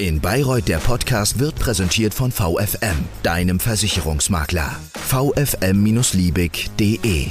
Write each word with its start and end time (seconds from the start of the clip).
In 0.00 0.18
Bayreuth 0.18 0.66
der 0.66 0.78
Podcast 0.78 1.38
wird 1.40 1.56
präsentiert 1.56 2.14
von 2.14 2.32
VFM, 2.32 3.04
deinem 3.22 3.60
Versicherungsmakler. 3.60 4.74
vfm-liebig.de 4.94 7.26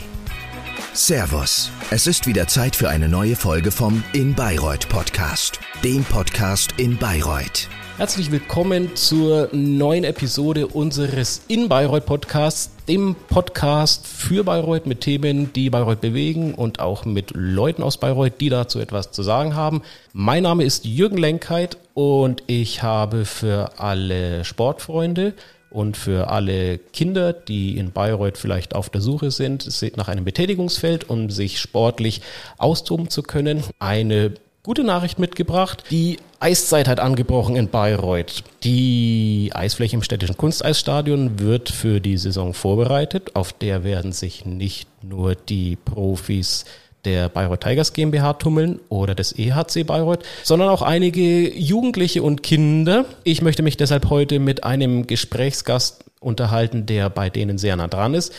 Servus, 0.94 1.72
es 1.90 2.06
ist 2.06 2.28
wieder 2.28 2.46
Zeit 2.46 2.76
für 2.76 2.90
eine 2.90 3.10
neue 3.10 3.36
Folge 3.36 3.72
vom 3.72 4.04
In 4.14 4.36
Bayreuth 4.36 4.88
Podcast, 4.88 5.60
dem 5.84 6.04
Podcast 6.04 6.76
in 6.78 6.96
Bayreuth. 6.96 7.68
Herzlich 8.00 8.32
willkommen 8.32 8.96
zur 8.96 9.50
neuen 9.52 10.06
Episode 10.06 10.68
unseres 10.68 11.42
In 11.50 11.68
Bayreuth 11.68 12.06
Podcasts, 12.06 12.72
dem 12.88 13.14
Podcast 13.28 14.08
für 14.08 14.46
Bayreuth 14.46 14.86
mit 14.86 15.02
Themen, 15.02 15.52
die 15.52 15.70
Bayreuth 15.70 16.00
bewegen 16.00 16.54
und 16.54 16.80
auch 16.80 17.04
mit 17.04 17.32
Leuten 17.36 17.84
aus 17.84 17.98
Bayreuth, 17.98 18.40
die 18.40 18.48
dazu 18.48 18.80
etwas 18.80 19.12
zu 19.12 19.22
sagen 19.22 19.54
haben. 19.54 19.82
Mein 20.14 20.44
Name 20.44 20.64
ist 20.64 20.86
Jürgen 20.86 21.18
Lenkheit 21.18 21.76
und 21.94 22.42
ich 22.48 22.84
habe 22.84 23.26
für 23.26 23.78
alle 23.82 24.46
Sportfreunde 24.46 25.34
und 25.70 25.98
für 25.98 26.30
alle 26.30 26.78
Kinder, 26.78 27.34
die 27.34 27.78
in 27.78 27.92
Bayreuth 27.92 28.38
vielleicht 28.38 28.76
auf 28.76 28.90
der 28.90 29.02
Suche 29.02 29.30
sind, 29.30 29.68
nach 29.98 30.08
einem 30.08 30.24
Betätigungsfeld, 30.24 31.10
um 31.10 31.30
sich 31.30 31.60
sportlich 31.60 32.22
austoben 32.60 33.10
zu 33.10 33.24
können, 33.24 33.62
eine 33.78 34.36
gute 34.64 34.86
Nachricht 34.86 35.20
mitgebracht. 35.20 35.84
Die 35.92 36.18
Eiszeit 36.42 36.88
hat 36.88 37.02
angebrochen 37.02 37.58
in 37.58 37.68
Bayreuth. 37.68 38.44
Die 38.64 39.52
Eisfläche 39.54 39.98
im 39.98 40.04
städtischen 40.04 40.38
Kunsteisstadion 40.38 41.40
wird 41.40 41.70
für 41.70 42.00
die 42.00 42.18
Saison 42.18 42.54
vorbereitet. 42.54 43.36
Auf 43.36 43.52
der 43.52 43.84
werden 43.84 44.14
sich 44.14 44.46
nicht 44.46 44.88
nur 45.04 45.36
die 45.36 45.76
Profis 45.76 46.64
der 47.04 47.28
Bayreuth 47.28 47.62
Tigers 47.62 47.94
GmbH 47.94 48.34
tummeln 48.34 48.80
oder 48.88 49.16
des 49.16 49.38
EHC 49.38 49.86
Bayreuth, 49.86 50.24
sondern 50.44 50.70
auch 50.70 50.82
einige 50.82 51.54
Jugendliche 51.54 52.24
und 52.24 52.42
Kinder. 52.42 53.06
Ich 53.24 53.42
möchte 53.42 53.62
mich 53.62 53.76
deshalb 53.76 54.10
heute 54.10 54.40
mit 54.40 54.64
einem 54.64 55.08
Gesprächsgast 55.08 56.06
unterhalten, 56.22 56.86
der 56.86 57.10
bei 57.10 57.30
denen 57.30 57.58
sehr 57.58 57.76
nah 57.76 57.88
dran 57.88 58.14
ist. 58.14 58.34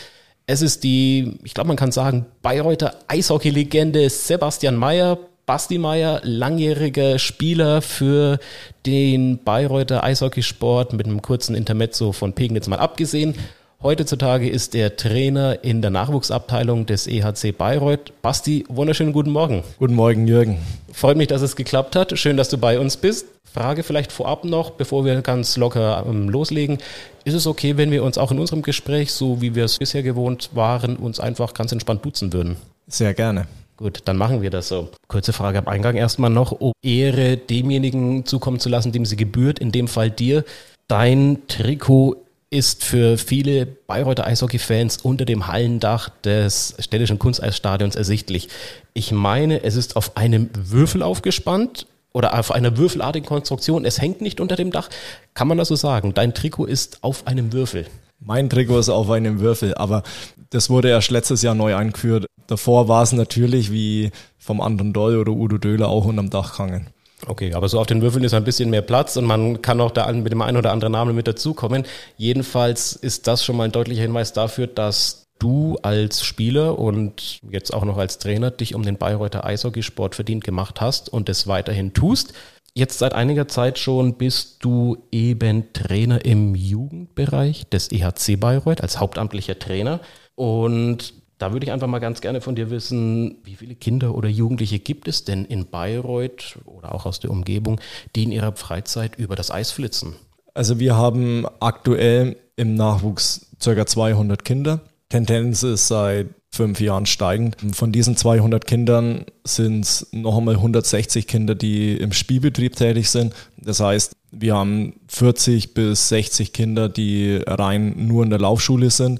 Es 0.47 0.61
ist 0.61 0.83
die, 0.83 1.39
ich 1.43 1.53
glaube, 1.53 1.67
man 1.67 1.77
kann 1.77 1.91
sagen, 1.91 2.25
Bayreuther 2.41 2.95
Eishockey-Legende 3.07 4.09
Sebastian 4.09 4.75
Mayer, 4.75 5.19
Basti 5.51 5.77
Meier, 5.79 6.21
langjähriger 6.23 7.19
Spieler 7.19 7.81
für 7.81 8.39
den 8.85 9.43
Bayreuther 9.43 10.01
Eishockeysport 10.01 10.93
mit 10.93 11.07
einem 11.07 11.21
kurzen 11.21 11.55
Intermezzo 11.55 12.13
von 12.13 12.31
Pegnitz 12.31 12.69
mal 12.69 12.79
abgesehen. 12.79 13.35
Heutzutage 13.83 14.49
ist 14.49 14.75
er 14.75 14.95
Trainer 14.95 15.61
in 15.61 15.81
der 15.81 15.91
Nachwuchsabteilung 15.91 16.85
des 16.85 17.05
EHC 17.05 17.51
Bayreuth. 17.51 18.13
Basti, 18.21 18.63
wunderschönen 18.69 19.11
guten 19.11 19.31
Morgen. 19.31 19.65
Guten 19.77 19.95
Morgen, 19.95 20.25
Jürgen. 20.25 20.57
Freut 20.93 21.17
mich, 21.17 21.27
dass 21.27 21.41
es 21.41 21.57
geklappt 21.57 21.97
hat. 21.97 22.17
Schön, 22.17 22.37
dass 22.37 22.47
du 22.47 22.57
bei 22.57 22.79
uns 22.79 22.95
bist. 22.95 23.25
Frage 23.43 23.83
vielleicht 23.83 24.13
vorab 24.13 24.45
noch, 24.45 24.69
bevor 24.69 25.03
wir 25.03 25.21
ganz 25.21 25.57
locker 25.57 26.05
ähm, 26.07 26.29
loslegen. 26.29 26.77
Ist 27.25 27.33
es 27.33 27.45
okay, 27.45 27.75
wenn 27.75 27.91
wir 27.91 28.05
uns 28.05 28.17
auch 28.17 28.31
in 28.31 28.39
unserem 28.39 28.61
Gespräch, 28.61 29.11
so 29.11 29.41
wie 29.41 29.53
wir 29.53 29.65
es 29.65 29.79
bisher 29.79 30.01
gewohnt 30.01 30.51
waren, 30.53 30.95
uns 30.95 31.19
einfach 31.19 31.53
ganz 31.53 31.73
entspannt 31.73 32.05
duzen 32.05 32.31
würden? 32.31 32.55
Sehr 32.87 33.13
gerne. 33.13 33.47
Gut, 33.81 34.01
dann 34.05 34.15
machen 34.15 34.43
wir 34.43 34.51
das 34.51 34.67
so. 34.67 34.89
Kurze 35.07 35.33
Frage 35.33 35.57
am 35.57 35.67
Eingang 35.67 35.95
erstmal 35.95 36.29
noch, 36.29 36.51
um 36.51 36.71
Ehre 36.83 37.35
demjenigen 37.35 38.27
zukommen 38.27 38.59
zu 38.59 38.69
lassen, 38.69 38.91
dem 38.91 39.07
sie 39.07 39.15
gebührt, 39.15 39.57
in 39.57 39.71
dem 39.71 39.87
Fall 39.87 40.11
dir. 40.11 40.45
Dein 40.87 41.39
Trikot 41.47 42.17
ist 42.51 42.83
für 42.83 43.17
viele 43.17 43.65
Bayreuther 43.65 44.27
Eishockey-Fans 44.27 44.97
unter 44.97 45.25
dem 45.25 45.47
Hallendach 45.47 46.09
des 46.23 46.75
städtischen 46.77 47.17
Kunsteisstadions 47.17 47.95
ersichtlich. 47.95 48.49
Ich 48.93 49.11
meine, 49.11 49.63
es 49.63 49.75
ist 49.75 49.95
auf 49.95 50.15
einem 50.15 50.51
Würfel 50.55 51.01
aufgespannt 51.01 51.87
oder 52.13 52.37
auf 52.37 52.51
einer 52.51 52.77
würfelartigen 52.77 53.27
Konstruktion. 53.27 53.83
Es 53.83 53.99
hängt 53.99 54.21
nicht 54.21 54.39
unter 54.39 54.57
dem 54.57 54.69
Dach. 54.69 54.89
Kann 55.33 55.47
man 55.47 55.57
das 55.57 55.69
so 55.69 55.75
sagen? 55.75 56.13
Dein 56.13 56.35
Trikot 56.35 56.65
ist 56.65 56.99
auf 57.01 57.25
einem 57.25 57.51
Würfel. 57.51 57.87
Mein 58.19 58.47
Trikot 58.47 58.77
ist 58.77 58.89
auf 58.89 59.09
einem 59.09 59.39
Würfel, 59.39 59.73
aber 59.73 60.03
das 60.51 60.69
wurde 60.69 60.89
erst 60.89 61.11
letztes 61.11 61.41
Jahr 61.41 61.55
neu 61.55 61.75
eingeführt. 61.75 62.27
Davor 62.47 62.87
war 62.87 63.01
es 63.03 63.13
natürlich 63.13 63.71
wie 63.71 64.11
vom 64.37 64.61
Anton 64.61 64.93
Doll 64.93 65.17
oder 65.17 65.31
Udo 65.31 65.57
Döhler 65.57 65.87
auch 65.89 66.05
unterm 66.05 66.29
Dach 66.29 66.57
gehangen. 66.57 66.87
Okay, 67.27 67.53
aber 67.53 67.69
so 67.69 67.79
auf 67.79 67.87
den 67.87 68.01
Würfeln 68.01 68.23
ist 68.23 68.33
ein 68.33 68.43
bisschen 68.43 68.69
mehr 68.69 68.81
Platz 68.81 69.15
und 69.15 69.25
man 69.25 69.61
kann 69.61 69.79
auch 69.79 69.91
da 69.91 70.11
mit 70.11 70.31
dem 70.31 70.41
einen 70.41 70.57
oder 70.57 70.71
anderen 70.71 70.91
Namen 70.91 71.15
mit 71.15 71.27
dazukommen. 71.27 71.83
Jedenfalls 72.17 72.93
ist 72.93 73.27
das 73.27 73.45
schon 73.45 73.57
mal 73.57 73.65
ein 73.65 73.71
deutlicher 73.71 74.01
Hinweis 74.01 74.33
dafür, 74.33 74.67
dass 74.67 75.27
du 75.37 75.77
als 75.81 76.23
Spieler 76.23 76.77
und 76.77 77.39
jetzt 77.49 77.73
auch 77.73 77.85
noch 77.85 77.97
als 77.97 78.17
Trainer 78.17 78.51
dich 78.51 78.75
um 78.75 78.83
den 78.83 78.97
Bayreuther 78.97 79.45
Eishockeysport 79.45 80.15
verdient 80.15 80.43
gemacht 80.43 80.81
hast 80.81 81.09
und 81.09 81.29
es 81.29 81.47
weiterhin 81.47 81.93
tust. 81.93 82.33
Jetzt 82.73 82.99
seit 82.99 83.13
einiger 83.13 83.47
Zeit 83.47 83.79
schon 83.79 84.15
bist 84.15 84.63
du 84.63 84.97
eben 85.11 85.73
Trainer 85.73 86.23
im 86.23 86.55
Jugendbereich 86.55 87.67
des 87.69 87.91
EHC 87.91 88.39
Bayreuth 88.39 88.81
als 88.81 88.99
hauptamtlicher 88.99 89.59
Trainer. 89.59 89.99
Und 90.41 91.13
da 91.37 91.53
würde 91.53 91.67
ich 91.67 91.71
einfach 91.71 91.85
mal 91.85 91.99
ganz 91.99 92.19
gerne 92.19 92.41
von 92.41 92.55
dir 92.55 92.71
wissen, 92.71 93.37
wie 93.43 93.53
viele 93.53 93.75
Kinder 93.75 94.15
oder 94.15 94.27
Jugendliche 94.27 94.79
gibt 94.79 95.07
es 95.07 95.23
denn 95.23 95.45
in 95.45 95.67
Bayreuth 95.67 96.57
oder 96.65 96.95
auch 96.95 97.05
aus 97.05 97.19
der 97.19 97.29
Umgebung, 97.29 97.79
die 98.15 98.23
in 98.23 98.31
ihrer 98.31 98.55
Freizeit 98.55 99.19
über 99.19 99.35
das 99.35 99.51
Eis 99.51 99.69
flitzen? 99.69 100.15
Also 100.55 100.79
wir 100.79 100.95
haben 100.95 101.45
aktuell 101.59 102.37
im 102.55 102.73
Nachwuchs 102.73 103.51
ca. 103.63 103.85
200 103.85 104.43
Kinder. 104.43 104.81
Tendenz 105.09 105.61
ist 105.61 105.87
seit 105.87 106.29
fünf 106.49 106.81
Jahren 106.81 107.05
steigend. 107.05 107.57
Von 107.73 107.91
diesen 107.91 108.17
200 108.17 108.65
Kindern 108.65 109.25
sind 109.43 109.81
es 109.81 110.07
noch 110.11 110.39
einmal 110.39 110.55
160 110.55 111.27
Kinder, 111.27 111.53
die 111.53 111.97
im 111.97 112.13
Spielbetrieb 112.13 112.75
tätig 112.75 113.11
sind. 113.11 113.35
Das 113.57 113.79
heißt, 113.79 114.15
wir 114.31 114.55
haben 114.55 114.95
40 115.07 115.75
bis 115.75 116.09
60 116.09 116.51
Kinder, 116.51 116.89
die 116.89 117.41
rein 117.45 117.93
nur 118.07 118.23
in 118.23 118.31
der 118.31 118.39
Laufschule 118.39 118.89
sind. 118.89 119.19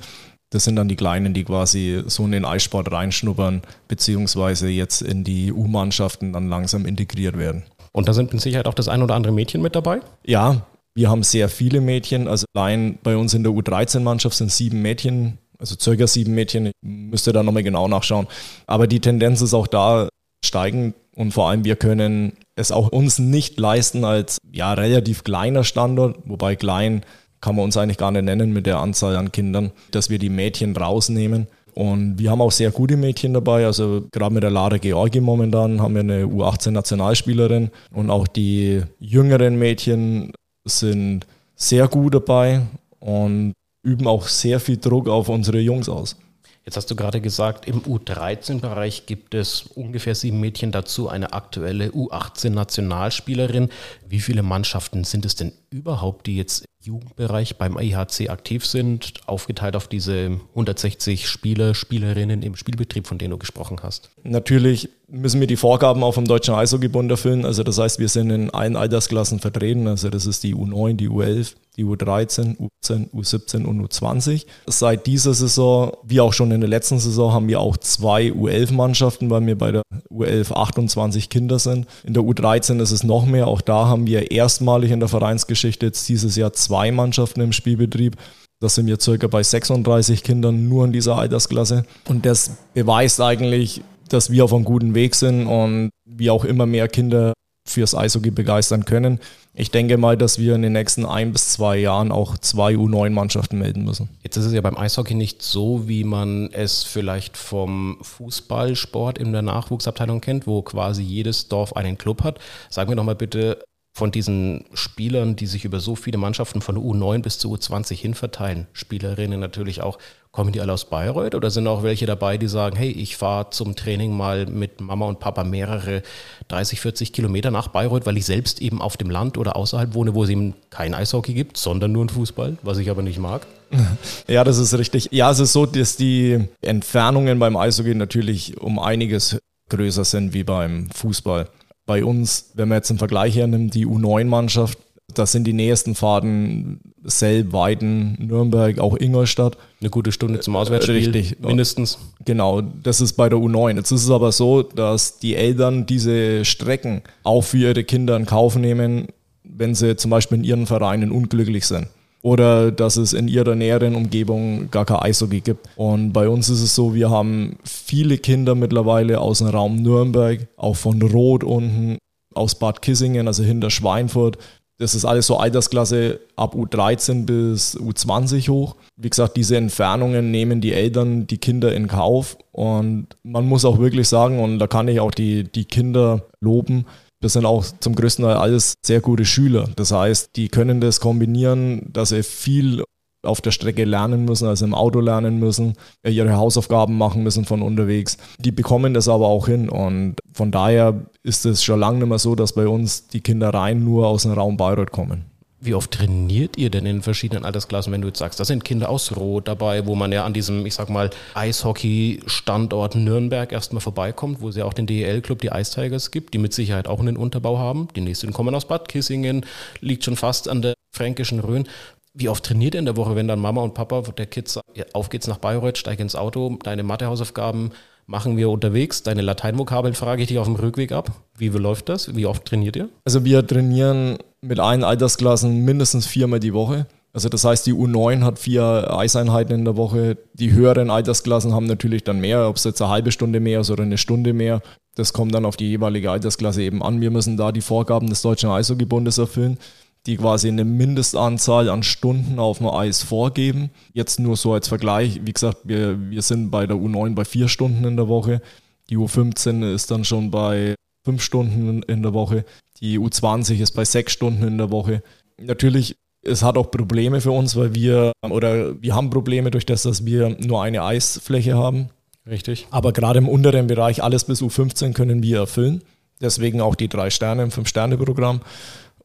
Das 0.52 0.66
sind 0.66 0.76
dann 0.76 0.90
die 0.90 0.98
Kleinen, 0.98 1.34
die 1.34 1.46
quasi 1.46 2.04
so 2.06 2.26
in 2.26 2.34
den 2.34 2.46
Eissport 2.46 2.92
reinschnuppern, 2.92 3.62
beziehungsweise 3.88 4.68
jetzt 4.68 5.02
in 5.02 5.24
die 5.24 5.52
U-Mannschaften 5.52 6.34
dann 6.34 6.50
langsam 6.50 6.86
integriert 6.86 7.38
werden. 7.38 7.64
Und 7.94 8.08
da 8.08 8.14
sind 8.14 8.32
mit 8.32 8.42
Sicherheit 8.42 8.68
auch 8.68 8.74
das 8.74 8.88
ein 8.88 9.02
oder 9.02 9.16
andere 9.16 9.34
Mädchen 9.34 9.62
mit 9.62 9.76
dabei? 9.76 10.02
Ja, 10.26 10.68
wir 10.94 11.10
haben 11.10 11.24
sehr 11.24 11.50
viele 11.50 11.80
Mädchen. 11.80 12.28
Also 12.28 12.46
allein 12.54 13.00
bei 13.02 13.16
uns 13.16 13.34
in 13.34 13.44
der 13.44 13.54
U13-Mannschaft 13.54 14.36
sind 14.36 14.52
sieben 14.52 14.82
Mädchen, 14.82 15.38
also 15.58 15.76
circa 15.80 16.06
sieben 16.06 16.36
Mädchen. 16.36 16.68
Ich 16.68 16.74
müsste 16.82 17.32
da 17.32 17.44
nochmal 17.44 17.64
genau 17.64 17.88
nachschauen. 17.88 18.28
Aber 18.68 18.88
die 18.88 19.00
Tendenz 19.00 19.42
ist 19.42 19.54
auch 19.54 19.68
da 19.68 20.10
steigend 20.44 20.96
und 21.16 21.34
vor 21.34 21.50
allem 21.50 21.64
wir 21.64 21.76
können 21.76 22.34
es 22.56 22.72
auch 22.72 22.90
uns 22.90 23.20
nicht 23.20 23.60
leisten 23.60 24.04
als 24.04 24.38
ja 24.52 24.74
relativ 24.74 25.24
kleiner 25.24 25.64
Standort, 25.64 26.18
wobei 26.26 26.56
klein 26.56 27.04
kann 27.42 27.56
man 27.56 27.66
uns 27.66 27.76
eigentlich 27.76 27.98
gar 27.98 28.12
nicht 28.12 28.24
nennen 28.24 28.54
mit 28.54 28.66
der 28.66 28.80
Anzahl 28.80 29.16
an 29.16 29.32
Kindern, 29.32 29.72
dass 29.92 30.10
wir 30.10 30.20
die 30.20 30.30
Mädchen 30.30 30.76
rausnehmen. 30.76 31.48
Und 31.74 32.20
wir 32.20 32.30
haben 32.32 32.42
auch 32.42 32.52
sehr 32.52 32.72
gute 32.72 32.98
Mädchen 32.98 33.34
dabei. 33.34 33.66
Also 33.66 34.08
gerade 34.12 34.34
mit 34.34 34.44
der 34.44 34.52
Lara 34.52 34.78
Georgi 34.78 35.22
momentan 35.22 35.82
haben 35.82 35.96
wir 35.96 36.02
eine 36.02 36.26
U18-Nationalspielerin 36.26 37.72
und 37.94 38.10
auch 38.10 38.28
die 38.28 38.84
jüngeren 39.00 39.58
Mädchen 39.58 40.34
sind 40.66 41.26
sehr 41.56 41.88
gut 41.88 42.14
dabei 42.14 42.62
und 43.00 43.54
üben 43.84 44.08
auch 44.08 44.28
sehr 44.28 44.60
viel 44.60 44.78
Druck 44.78 45.08
auf 45.08 45.30
unsere 45.30 45.60
Jungs 45.60 45.90
aus. 45.90 46.18
Jetzt 46.66 46.78
hast 46.78 46.92
du 46.92 46.96
gerade 46.96 47.22
gesagt, 47.22 47.68
im 47.68 47.82
U13-Bereich 47.82 49.08
gibt 49.08 49.34
es 49.34 49.64
ungefähr 49.64 50.14
sieben 50.14 50.40
Mädchen 50.40 50.72
dazu, 50.72 51.10
eine 51.10 51.34
aktuelle 51.34 51.88
U18-Nationalspielerin. 51.90 53.70
Wie 54.08 54.20
viele 54.20 54.44
Mannschaften 54.44 55.04
sind 55.04 55.26
es 55.26 55.36
denn 55.36 55.54
überhaupt, 55.72 56.28
die 56.28 56.36
jetzt 56.36 56.66
Jugendbereich 56.84 57.58
beim 57.58 57.78
IHC 57.78 58.30
aktiv 58.30 58.66
sind, 58.66 59.14
aufgeteilt 59.28 59.76
auf 59.76 59.88
diese 59.88 60.40
160 60.52 61.28
Spieler, 61.28 61.76
Spielerinnen 61.76 62.42
im 62.42 62.56
Spielbetrieb, 62.56 63.08
von 63.08 63.18
denen 63.18 63.32
du 63.32 63.38
gesprochen 63.38 63.80
hast? 63.84 64.10
Natürlich 64.24 64.90
müssen 65.08 65.40
wir 65.40 65.48
die 65.48 65.58
Vorgaben 65.58 66.04
auch 66.04 66.14
vom 66.14 66.26
Deutschen 66.26 66.56
Eishockeybund 66.56 67.12
erfüllen. 67.12 67.46
Also 67.46 67.64
das 67.64 67.78
heißt, 67.78 68.00
wir 68.00 68.08
sind 68.08 68.32
in 68.32 68.50
allen 68.50 68.76
Altersklassen 68.76 69.40
vertreten. 69.40 69.88
Also 69.88 70.10
das 70.10 70.26
ist 70.26 70.44
die 70.44 70.56
U9, 70.56 70.96
die 70.96 71.10
U11, 71.10 71.56
die 71.76 71.86
U13, 71.86 72.58
U10, 72.58 73.12
U17 73.12 73.66
und 73.66 73.86
U20. 73.86 74.46
Seit 74.68 75.06
dieser 75.08 75.34
Saison, 75.34 75.98
wie 76.04 76.22
auch 76.22 76.34
schon 76.34 76.52
in 76.52 76.62
der 76.62 76.70
letzten 76.70 77.00
Saison, 77.00 77.34
haben 77.34 77.48
wir 77.48 77.60
auch 77.60 77.78
zwei 77.78 78.30
U11-Mannschaften, 78.30 79.30
weil 79.30 79.46
wir 79.46 79.58
bei 79.58 79.72
der 79.72 79.82
U11 80.10 80.54
28 80.54 81.30
Kinder 81.30 81.60
sind. 81.60 81.88
In 82.04 82.14
der 82.14 82.24
U13 82.24 82.82
ist 82.82 82.92
es 82.92 83.04
noch 83.04 83.26
mehr. 83.26 83.48
Auch 83.48 83.62
da 83.62 83.88
haben 83.88 84.08
wir 84.08 84.32
erstmalig 84.32 84.92
in 84.92 85.00
der 85.00 85.10
Vereinsgeschichte 85.10 85.61
jetzt 85.64 86.08
dieses 86.10 86.36
Jahr 86.36 86.54
zwei 86.54 86.92
Mannschaften 86.92 87.42
im 87.42 87.52
Spielbetrieb. 87.52 88.18
Das 88.60 88.76
sind 88.76 88.86
wir 88.86 89.00
circa 89.00 89.28
bei 89.28 89.42
36 89.42 90.24
Kindern 90.24 90.70
nur 90.70 90.86
in 90.86 90.92
dieser 90.92 91.18
Altersklasse. 91.18 91.86
Und 92.08 92.26
das 92.26 92.52
beweist 92.74 93.20
eigentlich, 93.20 93.82
dass 94.10 94.30
wir 94.30 94.46
auf 94.46 94.54
einem 94.54 94.66
guten 94.66 94.94
Weg 94.94 95.16
sind 95.16 95.48
und 95.48 95.90
wir 96.06 96.34
auch 96.34 96.46
immer 96.46 96.66
mehr 96.66 96.88
Kinder 96.88 97.34
fürs 97.68 97.96
Eishockey 97.96 98.32
begeistern 98.32 98.86
können. 98.86 99.20
Ich 99.54 99.70
denke 99.70 99.98
mal, 99.98 100.18
dass 100.18 100.40
wir 100.40 100.56
in 100.56 100.62
den 100.62 100.74
nächsten 100.74 101.06
ein 101.06 101.34
bis 101.34 101.50
zwei 101.50 101.78
Jahren 101.78 102.12
auch 102.12 102.38
zwei 102.38 102.74
U9-Mannschaften 102.76 103.60
melden 103.60 103.84
müssen. 103.84 104.10
Jetzt 104.24 104.38
ist 104.38 104.46
es 104.46 104.54
ja 104.54 104.62
beim 104.62 104.78
Eishockey 104.78 105.14
nicht 105.14 105.42
so, 105.42 105.88
wie 105.88 106.04
man 106.04 106.50
es 106.54 106.84
vielleicht 106.84 107.36
vom 107.38 107.98
Fußballsport 108.02 109.18
in 109.18 109.34
der 109.34 109.42
Nachwuchsabteilung 109.42 110.22
kennt, 110.22 110.48
wo 110.48 110.62
quasi 110.62 111.04
jedes 111.04 111.50
Dorf 111.50 111.76
einen 111.76 111.98
Club 111.98 112.24
hat. 112.24 112.40
Sagen 112.70 112.90
wir 112.90 112.96
doch 112.96 113.04
mal 113.04 113.16
bitte, 113.16 113.62
von 113.94 114.12
diesen 114.12 114.66
Spielern, 114.74 115.36
die 115.36 115.48
sich 115.48 115.66
über 115.66 115.80
so 115.80 115.96
viele 115.96 116.18
Mannschaften 116.18 116.62
von 116.62 116.78
U9 116.78 117.22
bis 117.22 117.40
zu 117.40 117.54
U20 117.54 117.96
hin 117.96 118.14
verteilen, 118.14 118.68
Spielerinnen 118.72 119.40
natürlich 119.40 119.82
auch, 119.82 119.98
kommen 120.32 120.54
die 120.54 120.62
alle 120.62 120.72
aus 120.72 120.86
Bayreuth 120.86 121.36
oder 121.36 121.52
sind 121.52 121.68
auch 121.68 121.84
welche 121.84 122.06
dabei, 122.06 122.38
die 122.38 122.48
sagen, 122.48 122.78
hey, 122.78 122.90
ich 122.90 123.18
fahre 123.18 123.50
zum 123.50 123.76
Training 123.76 124.16
mal 124.16 124.46
mit 124.46 124.80
Mama 124.80 125.06
und 125.08 125.20
Papa 125.20 125.44
mehrere 125.44 126.04
30, 126.48 126.80
40 126.80 127.12
Kilometer 127.12 127.52
nach 127.52 127.68
Bayreuth, 127.68 128.06
weil 128.06 128.18
ich 128.18 128.26
selbst 128.26 128.62
eben 128.62 128.82
auf 128.82 128.96
dem 128.96 129.10
Land 129.10 129.38
oder 129.38 129.58
außerhalb 129.58 129.94
wohne, 129.94 130.16
wo 130.16 130.24
es 130.24 130.30
eben 130.30 130.54
kein 130.70 130.94
Eishockey 130.94 131.34
gibt, 131.34 131.58
sondern 131.58 131.92
nur 131.92 132.06
ein 132.06 132.10
Fußball, 132.10 132.58
was 132.64 132.78
ich 132.78 132.90
aber 132.90 133.02
nicht 133.02 133.20
mag? 133.20 133.46
Ja, 134.28 134.44
das 134.44 134.58
ist 134.58 134.78
richtig. 134.78 135.10
Ja, 135.12 135.32
es 135.32 135.40
ist 135.40 135.54
so, 135.54 135.66
dass 135.66 135.96
die 135.96 136.46
Entfernungen 136.62 137.40
beim 137.40 137.56
Eishockey 137.56 137.96
natürlich 137.96 138.60
um 138.60 138.80
einiges 138.80 139.38
größer 139.70 140.04
sind 140.04 140.34
wie 140.34 140.44
beim 140.44 140.90
Fußball. 140.92 141.48
Bei 141.86 142.04
uns, 142.04 142.52
wenn 142.54 142.70
man 142.70 142.78
jetzt 142.78 142.90
einen 142.90 143.00
Vergleich 143.00 143.36
hernimmt, 143.36 143.74
die 143.74 143.86
U9-Mannschaft, 143.86 144.78
das 145.14 145.32
sind 145.32 145.46
die 145.46 145.54
nächsten 145.54 145.96
Fahrten 145.96 146.80
Selb, 147.04 147.52
Weiden, 147.52 148.18
Nürnberg, 148.20 148.80
auch 148.80 148.96
Ingolstadt. 148.98 149.58
Eine 149.82 149.90
gute 149.90 150.12
Stunde 150.12 150.40
zum 150.40 150.56
Auswärtsspiel. 150.56 150.96
Richtig. 150.96 151.40
Mindestens. 151.40 151.98
Genau, 152.24 152.62
das 152.62 153.02
ist 153.02 153.14
bei 153.14 153.28
der 153.28 153.40
U9. 153.40 153.76
Jetzt 153.76 153.92
ist 153.92 154.04
es 154.04 154.12
aber 154.12 154.32
so, 154.32 154.62
dass 154.62 155.20
die 155.20 155.36
Eltern 155.36 155.86
diese 155.86 156.46
Strecken 156.46 157.02
auch 157.24 157.42
für 157.42 157.58
ihre 157.58 157.84
Kinder 157.84 158.16
in 158.16 158.26
Kauf 158.26 158.56
nehmen, 158.56 159.08
wenn 159.44 159.76
sie 159.76 159.96
zum 159.96 160.12
Beispiel 160.12 160.38
in 160.38 160.44
ihren 160.44 160.68
Vereinen 160.68 161.12
unglücklich 161.12 161.66
sind 161.66 161.88
oder 162.22 162.72
dass 162.72 162.98
es 162.98 163.14
in 163.14 163.28
ihrer 163.28 163.56
näheren 163.56 163.96
Umgebung 163.96 164.70
gar 164.70 164.86
kein 164.86 164.98
Eishockey 164.98 165.42
gibt. 165.42 165.68
Und 165.76 166.14
bei 166.14 166.30
uns 166.30 166.50
ist 166.50 166.62
es 166.62 166.76
so, 166.76 166.94
wir 166.94 167.10
haben 167.10 167.58
viele 167.64 168.18
Kinder 168.18 168.56
mittlerweile 168.56 169.20
aus 169.20 169.40
dem 169.40 169.48
Raum 169.48 169.78
Nürnberg, 169.78 170.48
auch 170.58 170.76
von 170.76 171.02
Rot 171.02 171.44
unten, 171.44 171.98
aus 172.34 172.56
Bad 172.56 172.82
Kissingen, 172.82 173.28
also 173.28 173.44
hinter 173.44 173.70
Schweinfurt. 173.70 174.38
Das 174.78 174.96
ist 174.96 175.06
alles 175.06 175.28
so 175.28 175.38
Altersklasse 175.38 176.20
ab 176.36 176.56
U13 176.56 177.26
bis 177.26 177.78
U20 177.78 178.50
hoch. 178.50 178.76
Wie 178.96 179.10
gesagt, 179.10 179.38
diese 179.38 179.56
Entfernungen 179.56 180.32
nehmen 180.32 180.60
die 180.60 180.74
Eltern 180.74 181.28
die 181.28 181.38
Kinder 181.38 181.74
in 181.74 181.88
Kauf. 181.88 182.38
Und 182.52 183.08
man 183.22 183.46
muss 183.46 183.64
auch 183.64 183.78
wirklich 183.78 184.08
sagen, 184.08 184.40
und 184.40 184.58
da 184.58 184.66
kann 184.66 184.88
ich 184.88 185.00
auch 185.00 185.12
die, 185.12 185.44
die 185.44 185.66
Kinder 185.66 186.26
loben, 186.40 186.86
das 187.22 187.34
sind 187.34 187.46
auch 187.46 187.64
zum 187.80 187.96
größten 187.96 188.26
Teil 188.26 188.36
alles 188.36 188.74
sehr 188.86 189.00
gute 189.00 189.26
Schüler. 189.26 189.70
Das 189.76 189.92
heißt, 189.92 190.36
die 190.36 190.50
können 190.50 190.82
das 190.82 191.00
kombinieren, 191.00 191.90
dass 191.94 192.10
sie 192.10 192.24
viel 192.24 192.84
auf 193.24 193.42
der 193.42 193.52
Strecke 193.52 193.86
lernen 193.86 194.26
müssen, 194.26 194.48
also 194.48 194.66
im 194.66 194.74
Auto 194.74 195.00
lernen 195.00 195.40
müssen, 195.40 195.76
ihre 196.04 196.36
Hausaufgaben 196.36 196.98
machen 196.98 197.24
müssen 197.24 197.46
von 197.46 197.62
unterwegs. 197.62 198.18
Die 198.40 198.52
bekommen 198.52 198.94
das 198.94 199.08
aber 199.08 199.28
auch 199.28 199.48
hin 199.48 199.70
und 199.70 200.16
von 200.34 200.52
daher 200.52 201.06
ist 201.24 201.46
es 201.46 201.64
schon 201.64 201.80
lange 201.80 202.00
nicht 202.00 202.10
mehr 202.10 202.20
so, 202.20 202.36
dass 202.36 202.54
bei 202.54 202.68
uns 202.68 203.08
die 203.08 203.22
Kinder 203.22 203.54
rein 203.54 203.84
nur 203.84 204.08
aus 204.08 204.24
dem 204.24 204.32
Raum 204.32 204.58
Bayreuth 204.58 204.92
kommen. 204.92 205.31
Wie 205.64 205.76
oft 205.76 205.92
trainiert 205.92 206.58
ihr 206.58 206.72
denn 206.72 206.88
in 206.88 207.04
verschiedenen 207.04 207.46
Altersklassen, 207.46 207.94
wenn 207.94 208.02
du 208.02 208.08
jetzt 208.08 208.18
sagst, 208.18 208.40
da 208.40 208.46
sind 208.46 208.66
Kinder 208.66 208.90
aus 208.90 209.16
Rot 209.16 209.48
dabei, 209.48 209.86
wo 209.86 209.94
man 209.94 210.12
ja 210.12 210.26
an 210.26 210.34
diesem, 210.34 210.66
ich 210.66 210.74
sag 210.74 210.90
mal, 210.90 211.12
Eishockey-Standort 211.36 212.96
Nürnberg 212.96 213.52
erstmal 213.52 213.80
vorbeikommt, 213.80 214.42
wo 214.42 214.50
es 214.50 214.56
ja 214.56 214.66
auch 214.66 214.74
den 214.74 214.88
DEL-Club, 214.88 215.40
die 215.40 215.50
Ice 215.50 215.72
Tigers 215.76 216.10
gibt, 216.10 216.34
die 216.34 216.40
mit 216.40 216.52
Sicherheit 216.52 216.88
auch 216.88 217.00
einen 217.00 217.16
Unterbau 217.16 217.60
haben. 217.60 217.90
Die 217.96 218.02
nächsten 218.02 218.34
kommen 218.34 218.56
aus 218.56 218.66
Bad 218.66 218.90
Kissingen, 218.90 219.46
liegt 219.82 220.04
schon 220.04 220.16
fast 220.16 220.50
an 220.50 220.64
der 220.64 220.74
fränkischen 220.92 221.40
Rhön. 221.40 221.68
Wie 222.16 222.28
oft 222.28 222.44
trainiert 222.44 222.74
ihr 222.74 222.80
in 222.80 222.86
der 222.86 222.98
Woche, 222.98 223.16
wenn 223.16 223.28
dann 223.28 223.40
Mama 223.40 223.62
und 223.62 223.76
Papa 223.76 224.02
der 224.02 224.26
Kids, 224.26 224.60
auf 224.94 225.10
geht's 225.10 225.28
nach 225.28 225.38
Bayreuth, 225.38 225.78
steig 225.78 226.00
ins 226.00 226.16
Auto, 226.16 226.58
deine 226.64 226.82
Mathehausaufgaben 226.82 227.72
machen 228.08 228.36
wir 228.36 228.50
unterwegs. 228.50 229.04
Deine 229.04 229.22
Lateinvokabeln 229.22 229.94
frage 229.94 230.24
ich 230.24 230.28
dich 230.28 230.40
auf 230.40 230.48
dem 230.48 230.56
Rückweg 230.56 230.92
ab. 230.92 231.12
Wie 231.38 231.50
läuft 231.50 231.88
das? 231.88 232.16
Wie 232.16 232.26
oft 232.26 232.46
trainiert 232.46 232.76
ihr? 232.76 232.90
Also 233.06 233.24
wir 233.24 233.46
trainieren 233.46 234.18
mit 234.42 234.60
allen 234.60 234.84
Altersklassen 234.84 235.64
mindestens 235.64 236.08
viermal 236.08 236.40
die 236.40 236.54
Woche. 236.54 236.88
Also 237.14 237.28
das 237.30 237.44
heißt, 237.44 237.66
die 237.66 237.74
U9 237.74 238.24
hat 238.24 238.40
vier 238.40 238.96
Eiseinheiten 238.96 239.54
in 239.54 239.66
der 239.66 239.76
Woche. 239.76 240.18
Die 240.34 240.54
höheren 240.54 240.90
Altersklassen 240.90 241.54
haben 241.54 241.66
natürlich 241.66 242.04
dann 242.04 242.22
mehr, 242.22 242.48
ob 242.48 242.56
es 242.56 242.64
jetzt 242.64 242.82
eine 242.82 242.92
halbe 242.92 243.12
Stunde 243.12 243.40
mehr 243.40 243.62
ist 243.62 243.70
oder 243.70 243.84
eine 243.84 243.98
Stunde 243.98 244.34
mehr. 244.34 244.62
Das 244.96 245.14
kommt 245.14 245.36
dann 245.36 245.46
auf 245.46 245.58
die 245.58 245.70
jeweilige 245.70 246.10
Altersklasse 246.10 246.62
eben 246.64 246.82
an. 246.82 247.02
Wir 247.02 247.12
müssen 247.12 247.38
da 247.38 247.52
die 247.52 247.62
Vorgaben 247.62 248.08
des 248.08 248.22
Deutschen 248.22 248.50
Eishockeybundes 248.50 249.18
erfüllen 249.18 249.58
die 250.06 250.18
quasi 250.18 250.48
eine 250.48 250.66
Mindestanzahl 250.66 251.70
an 251.70 251.84
Stunden 251.84 252.40
auf 252.40 252.58
dem 252.58 252.68
Eis 252.68 253.04
vorgeben. 253.04 253.70
Jetzt 253.94 254.20
nur 254.20 254.36
so 254.36 254.54
als 254.54 254.68
Vergleich, 254.68 255.22
wie 255.24 255.34
gesagt, 255.34 255.60
wir, 255.64 256.10
wir 256.10 256.22
sind 256.22 256.50
bei 256.50 256.66
der 256.66 256.78
U9 256.78 257.14
bei 257.14 257.26
vier 257.26 257.48
Stunden 257.48 257.86
in 257.86 257.98
der 257.98 258.08
Woche. 258.08 258.42
Die 258.90 258.98
U15 258.98 259.74
ist 259.74 259.92
dann 259.92 260.04
schon 260.04 260.32
bei 260.32 260.76
fünf 261.06 261.22
Stunden 261.22 261.84
in 261.84 262.02
der 262.02 262.14
Woche. 262.14 262.46
Die 262.82 263.00
U20 263.00 263.60
ist 263.62 263.72
bei 263.72 263.86
sechs 263.86 264.14
Stunden 264.14 264.46
in 264.48 264.58
der 264.58 264.72
Woche. 264.72 265.04
Natürlich, 265.40 265.96
es 266.24 266.44
hat 266.44 266.58
auch 266.58 266.72
Probleme 266.72 267.22
für 267.22 267.32
uns, 267.32 267.56
weil 267.56 267.76
wir, 267.76 268.12
oder 268.28 268.82
wir 268.82 268.96
haben 268.96 269.10
Probleme 269.10 269.52
durch 269.52 269.66
das, 269.66 269.84
dass 269.84 270.06
wir 270.06 270.36
nur 270.40 270.64
eine 270.64 270.84
Eisfläche 270.84 271.56
haben. 271.56 271.90
Richtig. 272.28 272.68
Aber 272.72 272.94
gerade 272.94 273.20
im 273.20 273.30
unteren 273.30 273.68
Bereich, 273.68 274.04
alles 274.04 274.26
bis 274.26 274.42
U15 274.42 274.94
können 274.94 275.24
wir 275.24 275.40
erfüllen. 275.40 275.82
Deswegen 276.20 276.62
auch 276.62 276.76
die 276.76 276.88
drei 276.88 277.10
Sterne 277.10 277.44
im 277.44 277.52
Fünf-Sterne-Programm. 277.52 278.42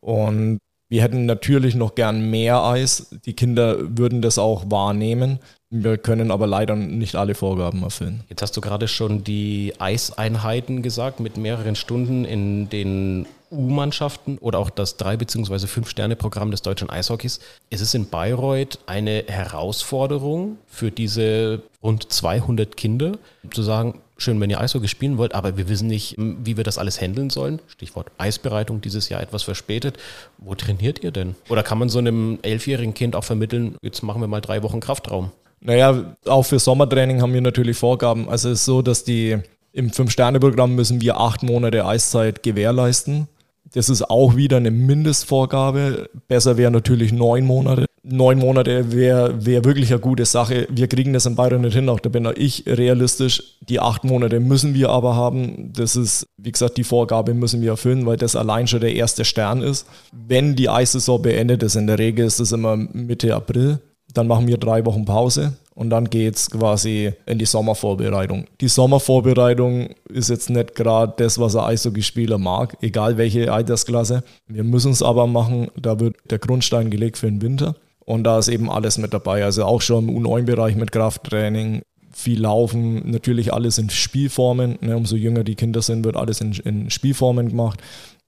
Und 0.00 0.58
wir 0.88 1.02
hätten 1.02 1.26
natürlich 1.26 1.74
noch 1.74 1.94
gern 1.94 2.30
mehr 2.30 2.62
Eis. 2.62 3.08
Die 3.24 3.32
Kinder 3.32 3.76
würden 3.98 4.22
das 4.22 4.38
auch 4.38 4.70
wahrnehmen. 4.70 5.40
Wir 5.70 5.98
können 5.98 6.30
aber 6.30 6.46
leider 6.46 6.76
nicht 6.76 7.16
alle 7.16 7.34
Vorgaben 7.34 7.82
erfüllen. 7.82 8.22
Jetzt 8.28 8.42
hast 8.42 8.56
du 8.56 8.60
gerade 8.60 8.86
schon 8.86 9.24
die 9.24 9.72
Eiseinheiten 9.78 10.82
gesagt 10.82 11.18
mit 11.18 11.36
mehreren 11.36 11.74
Stunden 11.74 12.24
in 12.24 12.68
den 12.68 13.26
U-Mannschaften 13.50 14.38
oder 14.38 14.58
auch 14.58 14.70
das 14.70 14.98
3- 14.98 15.16
bzw. 15.16 15.66
5-Sterne-Programm 15.66 16.50
des 16.50 16.62
deutschen 16.62 16.90
Eishockeys. 16.90 17.40
Ist 17.70 17.80
es 17.80 17.94
in 17.94 18.08
Bayreuth 18.08 18.78
eine 18.86 19.24
Herausforderung 19.26 20.58
für 20.66 20.90
diese 20.90 21.62
rund 21.82 22.12
200 22.12 22.76
Kinder 22.76 23.12
zu 23.50 23.62
sagen, 23.62 24.00
schön, 24.18 24.40
wenn 24.40 24.50
ihr 24.50 24.60
Eishockey 24.60 24.88
spielen 24.88 25.18
wollt, 25.18 25.34
aber 25.34 25.56
wir 25.56 25.68
wissen 25.68 25.88
nicht, 25.88 26.14
wie 26.18 26.56
wir 26.56 26.64
das 26.64 26.78
alles 26.78 27.00
handeln 27.00 27.30
sollen. 27.30 27.60
Stichwort 27.68 28.10
Eisbereitung 28.18 28.80
dieses 28.80 29.08
Jahr 29.08 29.22
etwas 29.22 29.42
verspätet. 29.42 29.98
Wo 30.38 30.54
trainiert 30.54 31.02
ihr 31.04 31.10
denn? 31.10 31.36
Oder 31.48 31.62
kann 31.62 31.78
man 31.78 31.88
so 31.88 31.98
einem 31.98 32.38
elfjährigen 32.42 32.94
Kind 32.94 33.14
auch 33.14 33.24
vermitteln, 33.24 33.76
jetzt 33.82 34.02
machen 34.02 34.20
wir 34.20 34.28
mal 34.28 34.40
drei 34.40 34.62
Wochen 34.62 34.80
Kraftraum? 34.80 35.30
Naja, 35.60 36.16
auch 36.26 36.42
für 36.42 36.58
Sommertraining 36.58 37.22
haben 37.22 37.32
wir 37.32 37.40
natürlich 37.40 37.76
Vorgaben. 37.76 38.28
Also 38.28 38.50
es 38.50 38.60
ist 38.60 38.64
so, 38.66 38.82
dass 38.82 39.04
die 39.04 39.38
im 39.72 39.90
Fünf-Sterne-Programm 39.90 40.74
müssen 40.74 41.00
wir 41.00 41.18
acht 41.18 41.42
Monate 41.42 41.84
Eiszeit 41.84 42.42
gewährleisten. 42.42 43.28
Das 43.72 43.88
ist 43.88 44.08
auch 44.08 44.36
wieder 44.36 44.58
eine 44.58 44.70
Mindestvorgabe. 44.70 46.08
Besser 46.28 46.56
wäre 46.56 46.70
natürlich 46.70 47.12
neun 47.12 47.44
Monate. 47.44 47.86
Neun 48.02 48.38
Monate 48.38 48.92
wäre 48.92 49.44
wär 49.44 49.64
wirklich 49.64 49.90
eine 49.90 50.00
gute 50.00 50.24
Sache. 50.24 50.68
Wir 50.70 50.86
kriegen 50.86 51.12
das 51.12 51.26
in 51.26 51.34
Bayern 51.34 51.62
nicht 51.62 51.74
hin, 51.74 51.88
auch 51.88 51.98
da 51.98 52.08
bin 52.08 52.26
auch 52.26 52.36
ich 52.36 52.64
realistisch. 52.66 53.58
Die 53.68 53.80
acht 53.80 54.04
Monate 54.04 54.38
müssen 54.38 54.74
wir 54.74 54.90
aber 54.90 55.16
haben. 55.16 55.72
Das 55.72 55.96
ist, 55.96 56.26
wie 56.36 56.52
gesagt, 56.52 56.76
die 56.76 56.84
Vorgabe 56.84 57.34
müssen 57.34 57.62
wir 57.62 57.70
erfüllen, 57.70 58.06
weil 58.06 58.16
das 58.16 58.36
allein 58.36 58.68
schon 58.68 58.80
der 58.80 58.94
erste 58.94 59.24
Stern 59.24 59.62
ist. 59.62 59.86
Wenn 60.12 60.54
die 60.54 60.68
Eissaison 60.68 61.20
beendet 61.20 61.64
ist, 61.64 61.74
in 61.74 61.88
der 61.88 61.98
Regel 61.98 62.26
ist 62.26 62.38
das 62.38 62.52
immer 62.52 62.76
Mitte 62.76 63.34
April, 63.34 63.80
dann 64.14 64.28
machen 64.28 64.46
wir 64.46 64.58
drei 64.58 64.84
Wochen 64.86 65.04
Pause 65.04 65.54
und 65.76 65.90
dann 65.90 66.08
geht 66.08 66.36
es 66.36 66.50
quasi 66.50 67.12
in 67.26 67.38
die 67.38 67.44
Sommervorbereitung. 67.44 68.46
Die 68.62 68.68
Sommervorbereitung 68.68 69.90
ist 70.08 70.30
jetzt 70.30 70.48
nicht 70.48 70.74
gerade 70.74 71.12
das, 71.18 71.38
was 71.38 71.54
ein 71.54 71.64
Eishockeyspieler 71.64 72.38
mag, 72.38 72.78
egal 72.80 73.18
welche 73.18 73.52
Altersklasse. 73.52 74.24
Wir 74.48 74.64
müssen 74.64 74.92
es 74.92 75.02
aber 75.02 75.26
machen, 75.26 75.68
da 75.76 76.00
wird 76.00 76.16
der 76.30 76.38
Grundstein 76.38 76.88
gelegt 76.90 77.18
für 77.18 77.26
den 77.26 77.42
Winter. 77.42 77.76
Und 78.06 78.24
da 78.24 78.38
ist 78.38 78.48
eben 78.48 78.70
alles 78.70 78.96
mit 78.96 79.12
dabei. 79.12 79.44
Also 79.44 79.64
auch 79.64 79.82
schon 79.82 80.08
im 80.08 80.16
U9-Bereich 80.16 80.76
mit 80.76 80.92
Krafttraining, 80.92 81.82
viel 82.10 82.40
Laufen, 82.40 83.10
natürlich 83.10 83.52
alles 83.52 83.76
in 83.76 83.90
Spielformen. 83.90 84.78
Ne, 84.80 84.96
umso 84.96 85.14
jünger 85.14 85.44
die 85.44 85.56
Kinder 85.56 85.82
sind, 85.82 86.06
wird 86.06 86.16
alles 86.16 86.40
in, 86.40 86.52
in 86.64 86.88
Spielformen 86.88 87.50
gemacht, 87.50 87.82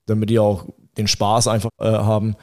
damit 0.04 0.28
die 0.28 0.38
auch 0.38 0.66
den 0.98 1.08
Spaß 1.08 1.48
einfach 1.48 1.70
äh, 1.80 1.86
haben. 1.86 2.36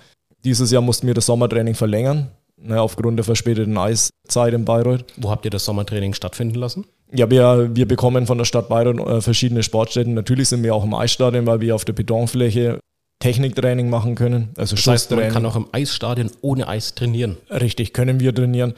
Dieses 0.44 0.72
Jahr 0.72 0.82
mussten 0.82 1.06
wir 1.06 1.14
das 1.14 1.28
Sommertraining 1.28 1.76
verlängern 1.76 2.32
ne, 2.58 2.82
aufgrund 2.82 3.18
der 3.18 3.24
verspäteten 3.24 3.78
Eiszeit 3.78 4.54
in 4.54 4.66
Bayreuth. 4.66 5.06
Wo 5.18 5.30
habt 5.30 5.46
ihr 5.46 5.52
das 5.52 5.66
Sommertraining 5.66 6.14
stattfinden 6.14 6.56
lassen? 6.56 6.86
Ja, 7.14 7.30
wir, 7.30 7.70
wir 7.76 7.88
bekommen 7.88 8.26
von 8.26 8.38
der 8.38 8.46
Stadt 8.46 8.68
Bayreuth 8.70 9.00
äh, 9.00 9.22
verschiedene 9.22 9.64
Sportstätten. 9.64 10.14
Natürlich 10.14 10.50
sind 10.50 10.64
wir 10.64 10.74
auch 10.74 10.84
im 10.84 10.94
Eisstadion, 10.94 11.46
weil 11.46 11.62
wir 11.62 11.76
auf 11.76 11.86
der 11.86 11.94
Betonfläche 11.94 12.80
Techniktraining 13.20 13.90
machen 13.90 14.16
können. 14.16 14.50
Also 14.58 14.76
das 14.76 14.86
heißt, 14.88 15.12
man 15.12 15.30
kann 15.30 15.46
auch 15.46 15.56
im 15.56 15.68
Eisstadion 15.72 16.30
ohne 16.42 16.68
Eis 16.68 16.96
trainieren. 16.96 17.38
Richtig, 17.50 17.94
können 17.94 18.20
wir 18.20 18.34
trainieren. 18.36 18.74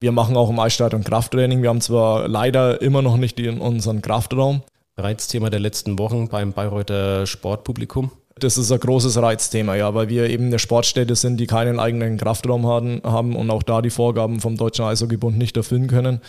Wir 0.00 0.12
machen 0.12 0.36
auch 0.36 0.48
im 0.48 0.58
Eisstadion 0.58 1.04
Krafttraining. 1.04 1.62
Wir 1.62 1.68
haben 1.68 1.80
zwar 1.80 2.28
leider 2.28 2.80
immer 2.80 3.02
noch 3.02 3.16
nicht 3.16 3.38
in 3.40 3.60
unseren 3.60 4.00
Kraftraum. 4.00 4.62
Reizthema 4.96 5.50
der 5.50 5.60
letzten 5.60 5.98
Wochen 5.98 6.28
beim 6.28 6.52
Bayreuther 6.52 7.26
Sportpublikum. 7.26 8.10
Das 8.40 8.58
ist 8.58 8.72
ein 8.72 8.80
großes 8.80 9.20
Reizthema, 9.20 9.74
ja, 9.74 9.94
weil 9.94 10.08
wir 10.08 10.28
eben 10.28 10.46
eine 10.46 10.58
Sportstätte 10.58 11.14
sind, 11.14 11.38
die 11.38 11.46
keinen 11.46 11.78
eigenen 11.78 12.16
Kraftraum 12.16 12.66
haben, 12.66 13.36
und 13.36 13.50
auch 13.50 13.62
da 13.62 13.82
die 13.82 13.90
Vorgaben 13.90 14.40
vom 14.40 14.56
Deutschen 14.56 14.84
Eishockeybund 14.84 15.38
nicht 15.38 15.56
erfüllen 15.56 15.86
können. 15.86 16.20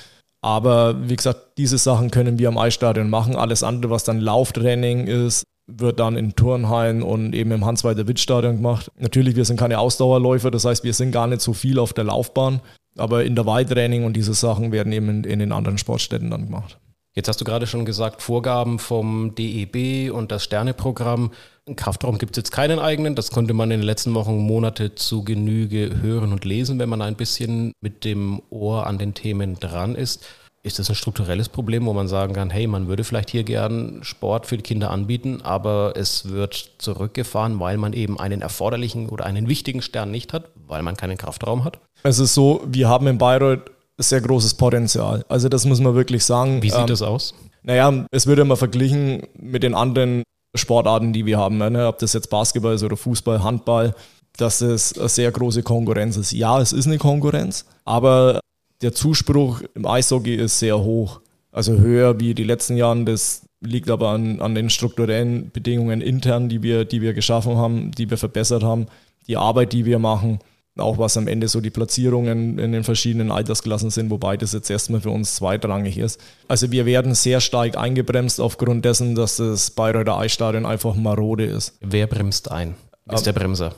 Aber 0.42 1.10
wie 1.10 1.16
gesagt, 1.16 1.58
diese 1.58 1.78
Sachen 1.78 2.12
können 2.12 2.40
wir 2.40 2.48
am 2.48 2.58
Eisstadion 2.58 3.10
machen. 3.10 3.36
Alles 3.36 3.64
andere, 3.64 3.92
was 3.92 4.04
dann 4.04 4.20
Lauftraining 4.20 5.08
ist, 5.08 5.44
wird 5.68 6.00
dann 6.00 6.18
in 6.18 6.36
Turnhallen 6.36 7.04
und 7.04 7.34
eben 7.34 7.52
im 7.52 7.66
Hans-Walter-Witt-Stadion 7.66 8.58
gemacht. 8.58 8.92
Natürlich, 8.98 9.36
wir 9.36 9.46
sind 9.46 9.60
keine 9.60 9.80
Ausdauerläufer, 9.80 10.52
das 10.52 10.66
heißt, 10.66 10.84
wir 10.84 10.94
sind 10.94 11.12
gar 11.12 11.28
nicht 11.28 11.42
so 11.42 11.54
viel 11.54 11.80
auf 11.80 11.94
der 11.94 12.06
Laufbahn, 12.06 12.62
aber 12.98 13.24
Intervalltraining 13.24 14.04
und 14.04 14.14
diese 14.18 14.34
Sachen 14.34 14.72
werden 14.72 14.92
eben 14.92 15.10
in, 15.10 15.24
in 15.24 15.40
den 15.40 15.52
anderen 15.52 15.78
Sportstätten 15.78 16.30
dann 16.30 16.46
gemacht. 16.46 16.78
Jetzt 17.14 17.28
hast 17.28 17.42
du 17.42 17.46
gerade 17.46 17.68
schon 17.68 17.84
gesagt, 17.84 18.22
Vorgaben 18.22 18.80
vom 18.80 19.36
DEB 19.36 20.14
und 20.14 20.32
das 20.32 20.46
Sterneprogramm. 20.46 21.32
Ein 21.68 21.76
Kraftraum 21.76 22.18
gibt 22.18 22.38
es 22.38 22.38
jetzt 22.38 22.52
keinen 22.52 22.80
eigenen. 22.80 23.16
Das 23.16 23.32
konnte 23.32 23.54
man 23.54 23.70
in 23.70 23.82
den 23.82 23.86
letzten 23.86 24.14
Wochen, 24.14 24.38
Monate 24.38 24.96
zu 24.96 25.26
Genüge 25.26 26.02
hören 26.02 26.32
und 26.32 26.46
lesen, 26.46 26.80
wenn 26.80 26.88
man 26.88 27.02
ein 27.02 27.16
bisschen 27.16 27.74
mit 27.82 28.06
dem 28.06 28.42
Ohr 28.50 28.88
an 28.88 28.98
den 28.98 29.14
Themen 29.14 29.60
dran 29.60 29.96
ist. 29.96 30.26
Ist 30.64 30.80
das 30.80 30.90
ein 30.90 30.96
strukturelles 30.96 31.50
Problem, 31.50 31.86
wo 31.86 31.92
man 31.92 32.08
sagen 32.08 32.34
kann, 32.34 32.50
hey, 32.50 32.66
man 32.66 32.88
würde 32.88 33.04
vielleicht 33.04 33.32
hier 33.32 33.44
gern 33.44 34.04
Sport 34.04 34.46
für 34.46 34.56
die 34.56 34.64
Kinder 34.64 34.92
anbieten, 34.92 35.42
aber 35.42 35.94
es 35.98 36.30
wird 36.30 36.74
zurückgefahren, 36.78 37.60
weil 37.60 37.78
man 37.78 37.92
eben 37.92 38.20
einen 38.20 38.42
erforderlichen 38.42 39.10
oder 39.10 39.26
einen 39.26 39.50
wichtigen 39.50 39.82
Stern 39.82 40.12
nicht 40.12 40.32
hat, 40.32 40.50
weil 40.68 40.84
man 40.84 40.96
keinen 40.96 41.18
Kraftraum 41.18 41.66
hat? 41.66 41.80
Es 42.04 42.20
ist 42.20 42.36
so, 42.36 42.62
wir 42.68 42.88
haben 42.88 43.08
in 43.08 43.18
Bayreuth 43.18 43.72
sehr 44.02 44.22
großes 44.22 44.56
Potenzial. 44.56 45.26
Also 45.30 45.50
das 45.50 45.66
muss 45.66 45.80
man 45.80 45.96
wirklich 45.96 46.24
sagen. 46.24 46.62
Wie 46.62 46.70
sieht 46.70 46.80
ähm, 46.80 46.88
das 46.88 47.02
aus? 47.02 47.34
Naja, 47.64 48.06
es 48.12 48.28
wird 48.28 48.40
immer 48.40 48.58
verglichen 48.58 49.24
mit 49.40 49.64
den 49.64 49.76
anderen 49.76 50.24
Sportarten, 50.56 51.14
die 51.14 51.26
wir 51.26 51.38
haben. 51.38 51.58
Ne? 51.58 51.88
Ob 51.88 52.00
das 52.00 52.14
jetzt 52.14 52.30
Basketball 52.30 52.76
ist 52.76 52.84
oder 52.84 52.98
Fußball, 52.98 53.44
Handball, 53.44 53.94
dass 54.38 54.62
es 54.62 54.98
eine 54.98 55.10
sehr 55.10 55.32
große 55.32 55.64
Konkurrenz 55.64 56.18
ist. 56.18 56.32
Ja, 56.32 56.60
es 56.60 56.74
ist 56.74 56.88
eine 56.88 56.98
Konkurrenz, 56.98 57.66
aber 57.86 58.40
der 58.82 58.94
Zuspruch 58.94 59.62
im 59.76 59.86
Eishockey 59.86 60.36
ist 60.36 60.60
sehr 60.60 60.80
hoch. 60.80 61.22
Also 61.52 61.74
höher 61.74 62.20
wie 62.20 62.34
die 62.34 62.44
letzten 62.44 62.78
Jahren. 62.78 63.06
Das 63.06 63.44
liegt 63.60 63.90
aber 63.90 64.10
an, 64.10 64.42
an 64.42 64.56
den 64.56 64.70
strukturellen 64.70 65.52
Bedingungen 65.52 66.02
intern, 66.02 66.50
die 66.50 66.64
wir, 66.64 66.86
die 66.86 67.02
wir 67.02 67.14
geschaffen 67.14 67.58
haben, 67.58 67.92
die 67.92 68.10
wir 68.10 68.18
verbessert 68.18 68.64
haben, 68.64 68.88
die 69.28 69.38
Arbeit, 69.38 69.74
die 69.74 69.86
wir 69.86 70.00
machen. 70.00 70.40
Auch 70.78 70.98
was 70.98 71.18
am 71.18 71.28
Ende 71.28 71.50
so 71.50 71.60
die 71.60 71.70
Platzierungen 71.70 72.58
in 72.58 72.72
den 72.72 72.84
verschiedenen 72.84 73.32
Altersklassen 73.32 73.90
sind, 73.90 74.10
wobei 74.10 74.38
das 74.38 74.54
jetzt 74.54 74.70
erstmal 74.70 75.02
für 75.02 75.10
uns 75.10 75.36
zweitrangig 75.36 75.98
ist. 75.98 76.20
Also 76.48 76.72
wir 76.72 76.86
werden 76.86 77.14
sehr 77.14 77.42
stark 77.42 77.78
eingebremst 77.78 78.40
aufgrund 78.40 78.86
dessen, 78.86 79.14
dass 79.16 79.38
das 79.38 79.72
Bayreuther 79.72 80.18
Eisstadion 80.18 80.66
einfach 80.66 80.96
marode 80.96 81.46
ist. 81.46 81.78
Wer 81.82 82.08
bremst 82.08 82.50
ein? 82.52 82.76
Ist 83.12 83.26
der 83.26 83.34
Bremser? 83.34 83.76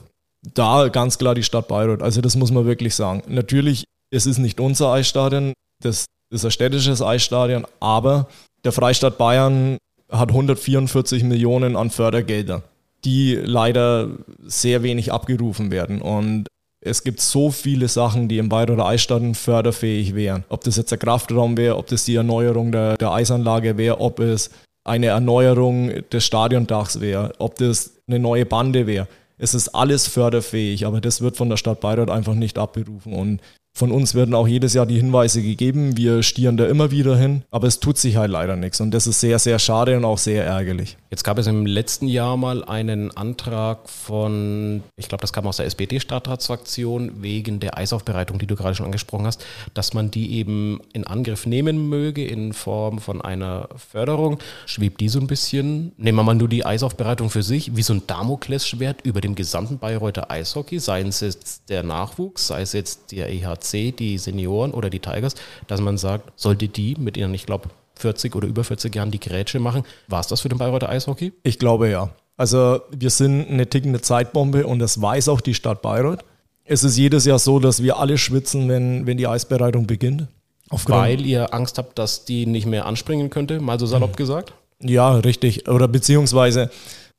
Da 0.53 0.89
ganz 0.89 1.17
klar 1.17 1.35
die 1.35 1.43
Stadt 1.43 1.67
Bayreuth. 1.67 2.03
Also 2.03 2.21
das 2.21 2.35
muss 2.35 2.51
man 2.51 2.65
wirklich 2.65 2.95
sagen. 2.95 3.23
Natürlich, 3.27 3.85
es 4.11 4.25
ist 4.25 4.37
nicht 4.37 4.59
unser 4.59 4.91
Eisstadion, 4.91 5.53
das 5.81 6.05
ist 6.29 6.45
ein 6.45 6.51
städtisches 6.51 7.01
Eisstadion, 7.01 7.65
aber 7.79 8.27
der 8.63 8.71
Freistaat 8.71 9.17
Bayern 9.17 9.77
hat 10.11 10.29
144 10.29 11.23
Millionen 11.23 11.75
an 11.75 11.89
Fördergeldern, 11.89 12.61
die 13.05 13.35
leider 13.35 14.09
sehr 14.43 14.83
wenig 14.83 15.11
abgerufen 15.11 15.71
werden. 15.71 16.01
Und 16.01 16.47
es 16.85 17.03
gibt 17.03 17.21
so 17.21 17.49
viele 17.49 17.87
Sachen, 17.87 18.27
die 18.27 18.37
im 18.37 18.49
Bayreuther 18.49 18.85
Eisstadion 18.85 19.35
förderfähig 19.35 20.15
wären. 20.15 20.43
Ob 20.49 20.63
das 20.63 20.77
jetzt 20.77 20.91
der 20.91 20.97
Kraftraum 20.97 21.57
wäre, 21.57 21.77
ob 21.77 21.87
das 21.87 22.05
die 22.05 22.15
Erneuerung 22.15 22.71
der, 22.71 22.97
der 22.97 23.11
Eisanlage 23.11 23.77
wäre, 23.77 24.01
ob 24.01 24.19
es 24.19 24.49
eine 24.85 25.07
Erneuerung 25.07 25.91
des 26.11 26.25
Stadiondachs 26.25 26.99
wäre, 26.99 27.33
ob 27.39 27.55
das 27.55 27.93
eine 28.07 28.19
neue 28.19 28.45
Bande 28.45 28.85
wäre. 28.85 29.07
Es 29.37 29.53
ist 29.53 29.69
alles 29.69 30.07
förderfähig, 30.07 30.85
aber 30.85 30.99
das 30.99 31.21
wird 31.21 31.37
von 31.37 31.49
der 31.49 31.57
Stadt 31.57 31.79
Bayreuth 31.79 32.09
einfach 32.09 32.35
nicht 32.35 32.57
abberufen. 32.57 33.13
Und 33.13 33.41
von 33.75 33.91
uns 33.91 34.13
werden 34.13 34.35
auch 34.35 34.47
jedes 34.47 34.75
Jahr 34.75 34.85
die 34.85 34.97
Hinweise 34.97 35.41
gegeben. 35.41 35.97
Wir 35.97 36.21
stieren 36.21 36.57
da 36.57 36.67
immer 36.67 36.91
wieder 36.91 37.17
hin, 37.17 37.41
aber 37.49 37.65
es 37.65 37.79
tut 37.79 37.97
sich 37.97 38.17
halt 38.17 38.29
leider 38.29 38.55
nichts. 38.55 38.79
Und 38.79 38.91
das 38.91 39.07
ist 39.07 39.19
sehr, 39.19 39.39
sehr 39.39 39.57
schade 39.57 39.97
und 39.97 40.05
auch 40.05 40.19
sehr 40.19 40.45
ärgerlich. 40.45 40.95
Jetzt 41.09 41.23
gab 41.23 41.39
es 41.39 41.47
im 41.47 41.65
letzten 41.65 42.07
Jahr 42.07 42.37
mal 42.37 42.63
einen 42.63 43.09
Antrag 43.17 43.89
von, 43.89 44.83
ich 44.95 45.09
glaube, 45.09 45.21
das 45.21 45.33
kam 45.33 45.47
aus 45.47 45.57
der 45.57 45.65
SPD-Stadtratsfraktion, 45.65 47.23
wegen 47.23 47.59
der 47.59 47.75
Eisaufbereitung, 47.75 48.37
die 48.37 48.45
du 48.45 48.55
gerade 48.55 48.75
schon 48.75 48.85
angesprochen 48.85 49.25
hast, 49.25 49.43
dass 49.73 49.95
man 49.95 50.11
die 50.11 50.35
eben 50.35 50.79
in 50.93 51.07
Angriff 51.07 51.47
nehmen 51.47 51.89
möge 51.89 52.23
in 52.23 52.53
Form 52.53 52.99
von 52.99 53.21
einer 53.21 53.69
Förderung. 53.75 54.37
Schwebt 54.67 55.01
die 55.01 55.09
so 55.09 55.19
ein 55.19 55.25
bisschen, 55.25 55.93
nehmen 55.97 56.19
wir 56.19 56.23
mal 56.23 56.35
nur 56.35 56.47
die 56.49 56.63
Eisaufbereitung 56.63 57.31
für 57.31 57.43
sich, 57.43 57.75
wie 57.75 57.81
so 57.81 57.93
ein 57.93 58.03
Damoklesschwert 58.05 59.01
über 59.03 59.19
dem 59.19 59.33
gesamten 59.33 59.79
Bayreuther 59.79 60.29
Eishockey, 60.29 60.77
sei 60.77 61.01
es 61.01 61.21
jetzt 61.21 61.69
der 61.69 61.81
Nachwuchs, 61.81 62.47
sei 62.47 62.61
es 62.61 62.73
jetzt 62.73 63.11
der 63.11 63.29
EHC 63.31 63.62
C, 63.63 63.91
die 63.91 64.17
Senioren 64.17 64.71
oder 64.71 64.89
die 64.89 64.99
Tigers, 64.99 65.35
dass 65.67 65.81
man 65.81 65.97
sagt, 65.97 66.31
sollte 66.39 66.67
die 66.67 66.95
mit 66.99 67.17
ihren, 67.17 67.33
ich 67.33 67.45
glaube, 67.45 67.69
40 67.95 68.35
oder 68.35 68.47
über 68.47 68.63
40 68.63 68.93
Jahren 68.95 69.11
die 69.11 69.19
Grätsche 69.19 69.59
machen. 69.59 69.83
War 70.07 70.19
es 70.19 70.27
das 70.27 70.41
für 70.41 70.49
den 70.49 70.57
Bayreuther 70.57 70.89
Eishockey? 70.89 71.33
Ich 71.43 71.59
glaube 71.59 71.89
ja. 71.89 72.09
Also 72.37 72.81
wir 72.91 73.09
sind 73.09 73.49
eine 73.49 73.69
tickende 73.69 74.01
Zeitbombe 74.01 74.65
und 74.65 74.79
das 74.79 75.01
weiß 75.01 75.29
auch 75.29 75.41
die 75.41 75.53
Stadt 75.53 75.81
Bayreuth. 75.81 76.25
Es 76.65 76.83
ist 76.83 76.97
jedes 76.97 77.25
Jahr 77.25 77.39
so, 77.39 77.59
dass 77.59 77.83
wir 77.83 77.97
alle 77.97 78.17
schwitzen, 78.17 78.69
wenn, 78.69 79.05
wenn 79.05 79.17
die 79.17 79.27
Eisbereitung 79.27 79.85
beginnt. 79.85 80.27
Aufgrund 80.69 80.97
Weil 80.97 81.25
ihr 81.25 81.53
Angst 81.53 81.77
habt, 81.77 81.99
dass 81.99 82.25
die 82.25 82.45
nicht 82.45 82.65
mehr 82.65 82.85
anspringen 82.85 83.29
könnte, 83.29 83.59
mal 83.59 83.79
so 83.79 83.85
salopp 83.85 84.11
mhm. 84.11 84.15
gesagt? 84.15 84.53
Ja, 84.79 85.15
richtig. 85.17 85.67
Oder 85.69 85.87
beziehungsweise 85.87 86.71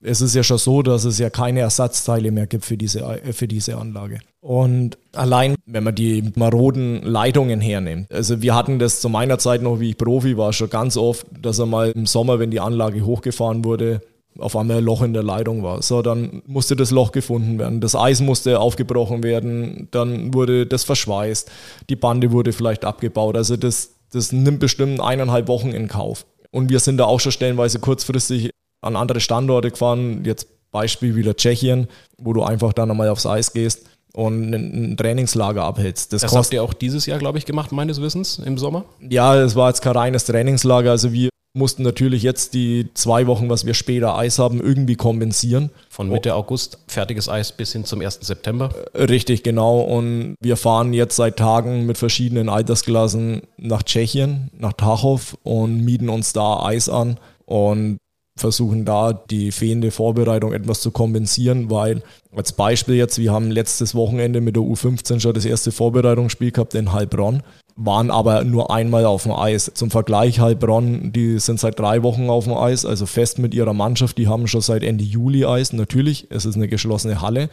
es 0.02 0.20
ist 0.20 0.34
ja 0.34 0.42
schon 0.42 0.58
so, 0.58 0.82
dass 0.82 1.04
es 1.04 1.18
ja 1.18 1.30
keine 1.30 1.60
Ersatzteile 1.60 2.30
mehr 2.30 2.46
gibt 2.46 2.64
für 2.64 2.76
diese, 2.76 3.20
für 3.32 3.48
diese 3.48 3.78
Anlage. 3.78 4.18
Und 4.40 4.98
allein, 5.12 5.54
wenn 5.64 5.84
man 5.84 5.94
die 5.94 6.30
maroden 6.34 7.02
Leitungen 7.02 7.60
hernimmt, 7.60 8.12
also 8.12 8.42
wir 8.42 8.54
hatten 8.54 8.78
das 8.78 9.00
zu 9.00 9.08
meiner 9.08 9.38
Zeit 9.38 9.62
noch, 9.62 9.80
wie 9.80 9.90
ich 9.90 9.96
Profi 9.96 10.36
war, 10.36 10.52
schon 10.52 10.68
ganz 10.68 10.96
oft, 10.96 11.26
dass 11.40 11.58
er 11.58 11.66
mal 11.66 11.90
im 11.92 12.06
Sommer, 12.06 12.38
wenn 12.38 12.50
die 12.50 12.60
Anlage 12.60 13.04
hochgefahren 13.06 13.64
wurde, 13.64 14.02
auf 14.38 14.56
einmal 14.56 14.78
ein 14.78 14.84
Loch 14.84 15.02
in 15.02 15.12
der 15.14 15.22
Leitung 15.22 15.62
war. 15.62 15.80
So, 15.82 16.02
dann 16.02 16.42
musste 16.46 16.76
das 16.76 16.90
Loch 16.90 17.12
gefunden 17.12 17.58
werden. 17.58 17.80
Das 17.80 17.94
Eis 17.94 18.20
musste 18.20 18.60
aufgebrochen 18.60 19.22
werden, 19.22 19.88
dann 19.92 20.34
wurde 20.34 20.66
das 20.66 20.84
verschweißt, 20.84 21.50
die 21.88 21.96
Bande 21.96 22.32
wurde 22.32 22.52
vielleicht 22.52 22.84
abgebaut. 22.84 23.36
Also 23.36 23.56
das, 23.56 23.94
das 24.12 24.32
nimmt 24.32 24.60
bestimmt 24.60 25.00
eineinhalb 25.00 25.48
Wochen 25.48 25.70
in 25.70 25.88
Kauf. 25.88 26.26
Und 26.50 26.70
wir 26.70 26.80
sind 26.80 26.98
da 26.98 27.04
auch 27.04 27.20
schon 27.20 27.32
stellenweise 27.32 27.78
kurzfristig 27.78 28.50
an 28.84 28.96
andere 28.96 29.20
Standorte 29.20 29.70
gefahren, 29.70 30.24
jetzt 30.24 30.48
Beispiel 30.70 31.16
wieder 31.16 31.36
Tschechien, 31.36 31.88
wo 32.18 32.32
du 32.32 32.42
einfach 32.42 32.72
dann 32.72 32.90
einmal 32.90 33.08
aufs 33.08 33.26
Eis 33.26 33.52
gehst 33.52 33.86
und 34.12 34.52
ein 34.52 34.96
Trainingslager 34.96 35.62
abhältst. 35.64 36.12
Das, 36.12 36.22
das 36.22 36.34
habt 36.34 36.52
ihr 36.52 36.62
auch 36.62 36.72
dieses 36.72 37.06
Jahr, 37.06 37.18
glaube 37.18 37.38
ich, 37.38 37.46
gemacht, 37.46 37.72
meines 37.72 38.00
Wissens, 38.00 38.38
im 38.38 38.58
Sommer? 38.58 38.84
Ja, 39.00 39.36
es 39.36 39.56
war 39.56 39.68
jetzt 39.68 39.82
kein 39.82 39.96
reines 39.96 40.24
Trainingslager. 40.24 40.90
Also 40.90 41.12
wir 41.12 41.30
mussten 41.56 41.84
natürlich 41.84 42.22
jetzt 42.22 42.54
die 42.54 42.88
zwei 42.94 43.26
Wochen, 43.28 43.48
was 43.48 43.64
wir 43.64 43.74
später 43.74 44.16
Eis 44.16 44.38
haben, 44.38 44.60
irgendwie 44.60 44.96
kompensieren. 44.96 45.70
Von 45.88 46.08
Mitte 46.08 46.34
August 46.34 46.78
fertiges 46.88 47.28
Eis 47.28 47.52
bis 47.52 47.72
hin 47.72 47.84
zum 47.84 48.00
1. 48.00 48.18
September? 48.22 48.70
Äh, 48.92 49.04
richtig, 49.04 49.44
genau. 49.44 49.80
Und 49.80 50.34
wir 50.40 50.56
fahren 50.56 50.92
jetzt 50.92 51.16
seit 51.16 51.36
Tagen 51.36 51.86
mit 51.86 51.98
verschiedenen 51.98 52.48
Altersklassen 52.48 53.42
nach 53.56 53.84
Tschechien, 53.84 54.50
nach 54.56 54.72
Tachov 54.72 55.36
und 55.44 55.84
mieten 55.84 56.08
uns 56.08 56.32
da 56.32 56.64
Eis 56.64 56.88
an. 56.88 57.18
Und 57.46 57.98
versuchen 58.36 58.84
da 58.84 59.12
die 59.12 59.52
fehlende 59.52 59.90
Vorbereitung 59.90 60.52
etwas 60.52 60.80
zu 60.80 60.90
kompensieren, 60.90 61.70
weil 61.70 62.02
als 62.34 62.52
Beispiel 62.52 62.96
jetzt, 62.96 63.18
wir 63.18 63.32
haben 63.32 63.50
letztes 63.50 63.94
Wochenende 63.94 64.40
mit 64.40 64.56
der 64.56 64.62
U15 64.62 65.20
schon 65.20 65.34
das 65.34 65.44
erste 65.44 65.70
Vorbereitungsspiel 65.70 66.50
gehabt 66.50 66.74
in 66.74 66.92
Heilbronn, 66.92 67.42
waren 67.76 68.10
aber 68.10 68.42
nur 68.44 68.72
einmal 68.72 69.04
auf 69.04 69.22
dem 69.22 69.32
Eis. 69.32 69.70
Zum 69.74 69.90
Vergleich, 69.90 70.40
Heilbronn, 70.40 71.12
die 71.12 71.38
sind 71.38 71.60
seit 71.60 71.78
drei 71.78 72.02
Wochen 72.02 72.28
auf 72.28 72.44
dem 72.44 72.54
Eis, 72.54 72.84
also 72.84 73.06
fest 73.06 73.38
mit 73.38 73.54
ihrer 73.54 73.72
Mannschaft, 73.72 74.18
die 74.18 74.26
haben 74.26 74.48
schon 74.48 74.60
seit 74.62 74.82
Ende 74.82 75.04
Juli 75.04 75.44
Eis. 75.44 75.72
Natürlich, 75.72 76.26
es 76.30 76.44
ist 76.44 76.56
eine 76.56 76.68
geschlossene 76.68 77.20
Halle, 77.20 77.50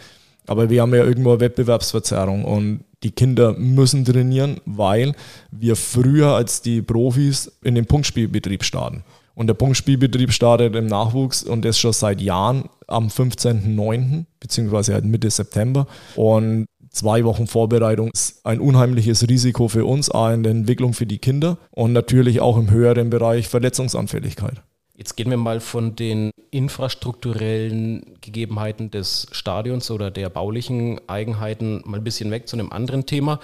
aber 0.48 0.72
wir 0.72 0.82
haben 0.82 0.96
ja 0.96 1.04
irgendwo 1.04 1.32
eine 1.32 1.42
Wettbewerbsverzerrung 1.42 2.44
und 2.44 2.82
die 3.04 3.12
Kinder 3.12 3.54
müssen 3.54 4.06
trainieren, 4.06 4.62
weil 4.66 5.14
wir 5.52 5.76
früher 5.76 6.30
als 6.30 6.62
die 6.62 6.82
Profis 6.82 7.52
in 7.64 7.76
den 7.76 7.86
Punktspielbetrieb 7.86 8.64
starten. 8.64 9.04
Und 9.34 9.48
der 9.48 9.54
Punktspielbetrieb 9.54 10.32
startet 10.32 10.76
im 10.76 10.88
Nachwuchs 10.88 11.44
und 11.44 11.64
das 11.64 11.80
schon 11.80 11.94
seit 11.94 12.22
Jahren 12.22 12.66
am 12.88 13.08
15.09. 13.08 14.26
beziehungsweise 14.40 14.94
halt 14.94 15.06
Mitte 15.06 15.30
September. 15.30 15.88
Und 16.16 16.66
zwei 16.90 17.24
Wochen 17.24 17.48
Vorbereitung 17.48 18.12
ist 18.12 18.46
ein 18.46 18.60
unheimliches 18.60 19.28
Risiko 19.28 19.68
für 19.68 19.86
uns, 19.86 20.10
A 20.12 20.34
in 20.34 20.44
der 20.44 20.52
Entwicklung 20.52 20.94
für 20.94 21.06
die 21.06 21.18
Kinder 21.18 21.58
und 21.72 21.94
natürlich 21.94 22.42
auch 22.42 22.58
im 22.58 22.70
höheren 22.70 23.10
Bereich 23.10 23.48
Verletzungsanfälligkeit. 23.48 24.62
Jetzt 24.96 25.16
gehen 25.16 25.32
wir 25.32 25.38
mal 25.38 25.62
von 25.62 25.96
den 25.96 26.30
infrastrukturellen 26.52 28.18
Gegebenheiten 28.22 28.92
des 28.92 29.26
Stadions 29.32 29.90
oder 29.90 30.12
der 30.12 30.30
baulichen 30.30 31.00
Eigenheiten 31.08 31.82
mal 31.86 31.98
ein 31.98 32.04
bisschen 32.04 32.30
weg 32.30 32.48
zu 32.48 32.56
einem 32.56 32.72
anderen 32.72 33.08
Thema, 33.08 33.40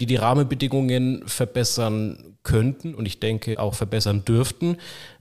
die 0.00 0.06
die 0.06 0.16
Rahmenbedingungen 0.16 1.22
verbessern 1.26 2.36
könnten 2.42 2.94
und 2.94 3.06
ich 3.06 3.20
denke 3.20 3.60
auch 3.60 3.74
verbessern 3.74 4.24
dürften. 4.24 4.78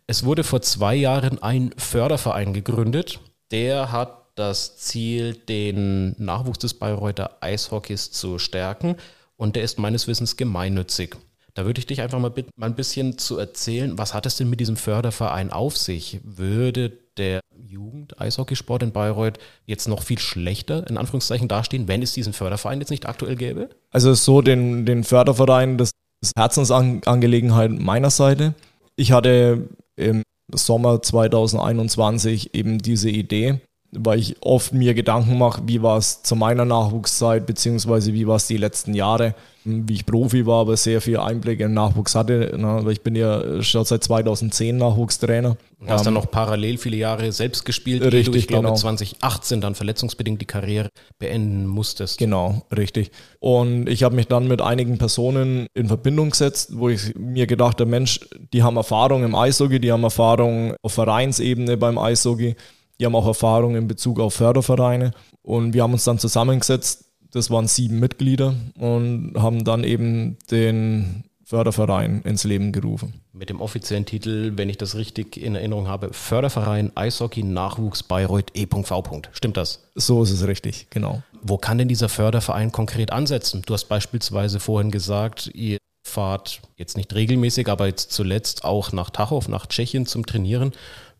Es 0.07 0.24
wurde 0.24 0.43
vor 0.43 0.62
zwei 0.62 0.95
Jahren 0.95 1.41
ein 1.41 1.71
Förderverein 1.77 2.53
gegründet. 2.53 3.19
Der 3.51 3.91
hat 3.91 4.25
das 4.35 4.77
Ziel, 4.77 5.33
den 5.33 6.15
Nachwuchs 6.19 6.59
des 6.59 6.75
Bayreuther 6.75 7.38
Eishockeys 7.41 8.12
zu 8.12 8.38
stärken 8.38 8.97
und 9.35 9.55
der 9.55 9.63
ist 9.63 9.79
meines 9.79 10.07
Wissens 10.07 10.38
gemeinnützig. 10.38 11.15
Da 11.55 11.65
würde 11.65 11.79
ich 11.79 11.88
dich 11.88 12.01
einfach 12.01 12.19
mal 12.19 12.29
bitten, 12.29 12.51
mal 12.55 12.67
ein 12.67 12.75
bisschen 12.75 13.17
zu 13.17 13.38
erzählen, 13.39 13.97
was 13.97 14.13
hat 14.13 14.25
es 14.25 14.35
denn 14.35 14.50
mit 14.50 14.59
diesem 14.59 14.75
Förderverein 14.75 15.51
auf 15.51 15.77
sich? 15.77 16.19
Würde 16.24 16.91
der 17.17 17.39
Jugend-Eishockeysport 17.55 18.83
in 18.83 18.91
Bayreuth 18.91 19.39
jetzt 19.65 19.88
noch 19.88 20.03
viel 20.03 20.19
schlechter, 20.19 20.85
in 20.88 20.97
Anführungszeichen, 20.97 21.47
dastehen, 21.47 21.88
wenn 21.88 22.01
es 22.03 22.13
diesen 22.13 22.33
Förderverein 22.33 22.81
jetzt 22.81 22.89
nicht 22.89 23.07
aktuell 23.07 23.38
gäbe? 23.38 23.69
Also 23.89 24.13
so 24.13 24.41
den, 24.41 24.85
den 24.85 25.05
Förderverein, 25.05 25.77
das 25.77 25.91
ist 26.21 26.33
Herzensangelegenheit 26.38 27.71
meiner 27.71 28.09
Seite. 28.09 28.53
Ich 28.97 29.13
hatte 29.13 29.69
im 29.96 30.24
Sommer 30.54 31.02
2021 31.02 32.54
eben 32.54 32.78
diese 32.78 33.10
Idee, 33.10 33.62
weil 34.00 34.20
ich 34.20 34.36
oft 34.42 34.74
mir 34.74 34.94
Gedanken 34.94 35.38
mache, 35.38 35.62
wie 35.66 35.82
war 35.82 35.98
es 35.98 36.24
zu 36.24 36.36
meiner 36.36 36.66
Nachwuchszeit, 36.66 37.46
beziehungsweise 37.46 38.14
wie 38.14 38.28
war 38.28 38.38
es 38.38 38.48
die 38.48 38.58
letzten 38.58 38.94
Jahre, 38.94 39.36
wie 39.66 39.94
ich 39.94 40.06
Profi 40.06 40.46
war, 40.46 40.62
aber 40.62 40.78
sehr 40.78 41.02
viel 41.02 41.18
Einblick 41.18 41.60
im 41.60 41.74
Nachwuchs 41.74 42.14
hatte. 42.14 42.52
weil 42.54 42.94
ich 42.94 43.02
bin 43.02 43.16
ja 43.16 43.64
schon 43.64 43.84
seit 43.84 44.04
2010 44.04 44.78
Nachwuchstrainer. 44.78 45.58
Du 45.80 45.88
hast 45.88 46.02
ähm, 46.02 46.06
dann 46.06 46.14
noch 46.14 46.30
parallel 46.30 46.78
viele 46.78 46.98
Jahre 46.98 47.32
selbst 47.32 47.66
gespielt, 47.66 48.04
richtig, 48.04 48.25
du, 48.25 48.38
ich 48.38 48.48
glaube, 48.48 48.66
genau. 48.66 48.75
2018 48.75 49.62
dann 49.62 49.74
verletzungsbedingt 49.74 50.40
die 50.40 50.46
Karriere 50.46 50.90
beenden 51.18 51.66
musstest. 51.66 52.20
Genau, 52.20 52.62
richtig. 52.75 53.12
Und 53.40 53.90
ich 53.90 54.04
habe 54.04 54.16
mich 54.16 54.28
dann 54.28 54.48
mit 54.48 54.62
einigen 54.62 55.00
Personen 55.00 55.68
in 55.74 55.88
Verbindung 55.88 56.30
gesetzt, 56.30 56.78
wo 56.78 56.90
ich 56.90 57.16
mir 57.16 57.48
gedacht 57.48 57.82
habe, 57.82 57.90
Mensch, 57.90 58.20
die 58.54 58.62
haben 58.62 58.78
Erfahrung 58.78 59.24
im 59.24 59.34
Eishockey, 59.34 59.80
die 59.80 59.92
haben 59.92 60.04
Erfahrung 60.04 60.75
auf 60.84 60.94
Vereinsebene 60.94 61.78
beim 61.78 61.98
Eishockey 61.98 62.56
die 63.00 63.06
haben 63.06 63.16
auch 63.16 63.28
Erfahrung 63.28 63.75
in 63.75 63.88
Bezug 63.88 64.20
auf 64.20 64.34
Fördervereine. 64.36 65.12
Und 65.42 65.74
wir 65.74 65.84
haben 65.84 65.94
uns 65.94 66.04
dann 66.04 66.20
zusammengesetzt, 66.20 67.06
das 67.32 67.50
waren 67.52 67.68
sieben 67.68 68.00
Mitglieder 68.00 68.56
und 68.78 69.34
haben 69.36 69.64
dann 69.64 69.84
eben 69.84 70.38
den 70.50 71.25
Förderverein 71.44 72.22
ins 72.24 72.44
Leben 72.44 72.72
gerufen. 72.72 73.22
Mit 73.32 73.50
dem 73.50 73.62
offiziellen 73.62 74.06
Titel, 74.06 74.54
wenn 74.56 74.70
ich 74.70 74.78
das 74.78 74.96
richtig 74.96 75.38
in 75.38 75.54
Erinnerung 75.54 75.88
habe, 75.88 76.12
Förderverein 76.12 76.92
Eishockey 76.96 77.44
Nachwuchs 77.44 78.02
Bayreuth 78.02 78.52
E.V. 78.56 79.22
Stimmt 79.32 79.58
das? 79.58 79.92
So 79.94 80.24
ist 80.24 80.32
es 80.32 80.48
richtig, 80.48 80.88
genau. 80.90 81.22
Wo 81.44 81.58
kann 81.58 81.78
denn 81.78 81.88
dieser 81.88 82.10
Förderverein 82.10 82.72
konkret 82.72 83.12
ansetzen? 83.12 83.62
Du 83.66 83.74
hast 83.74 83.86
beispielsweise 83.86 84.60
vorhin 84.60 84.90
gesagt, 84.90 85.52
ihr 85.54 85.78
fahrt 86.04 86.62
jetzt 86.78 86.98
nicht 86.98 87.14
regelmäßig, 87.14 87.68
aber 87.68 87.88
jetzt 87.88 88.12
zuletzt 88.12 88.64
auch 88.64 88.92
nach 88.92 89.12
Tachow, 89.12 89.48
nach 89.48 89.68
Tschechien 89.68 90.08
zum 90.08 90.25
Trainieren 90.25 90.72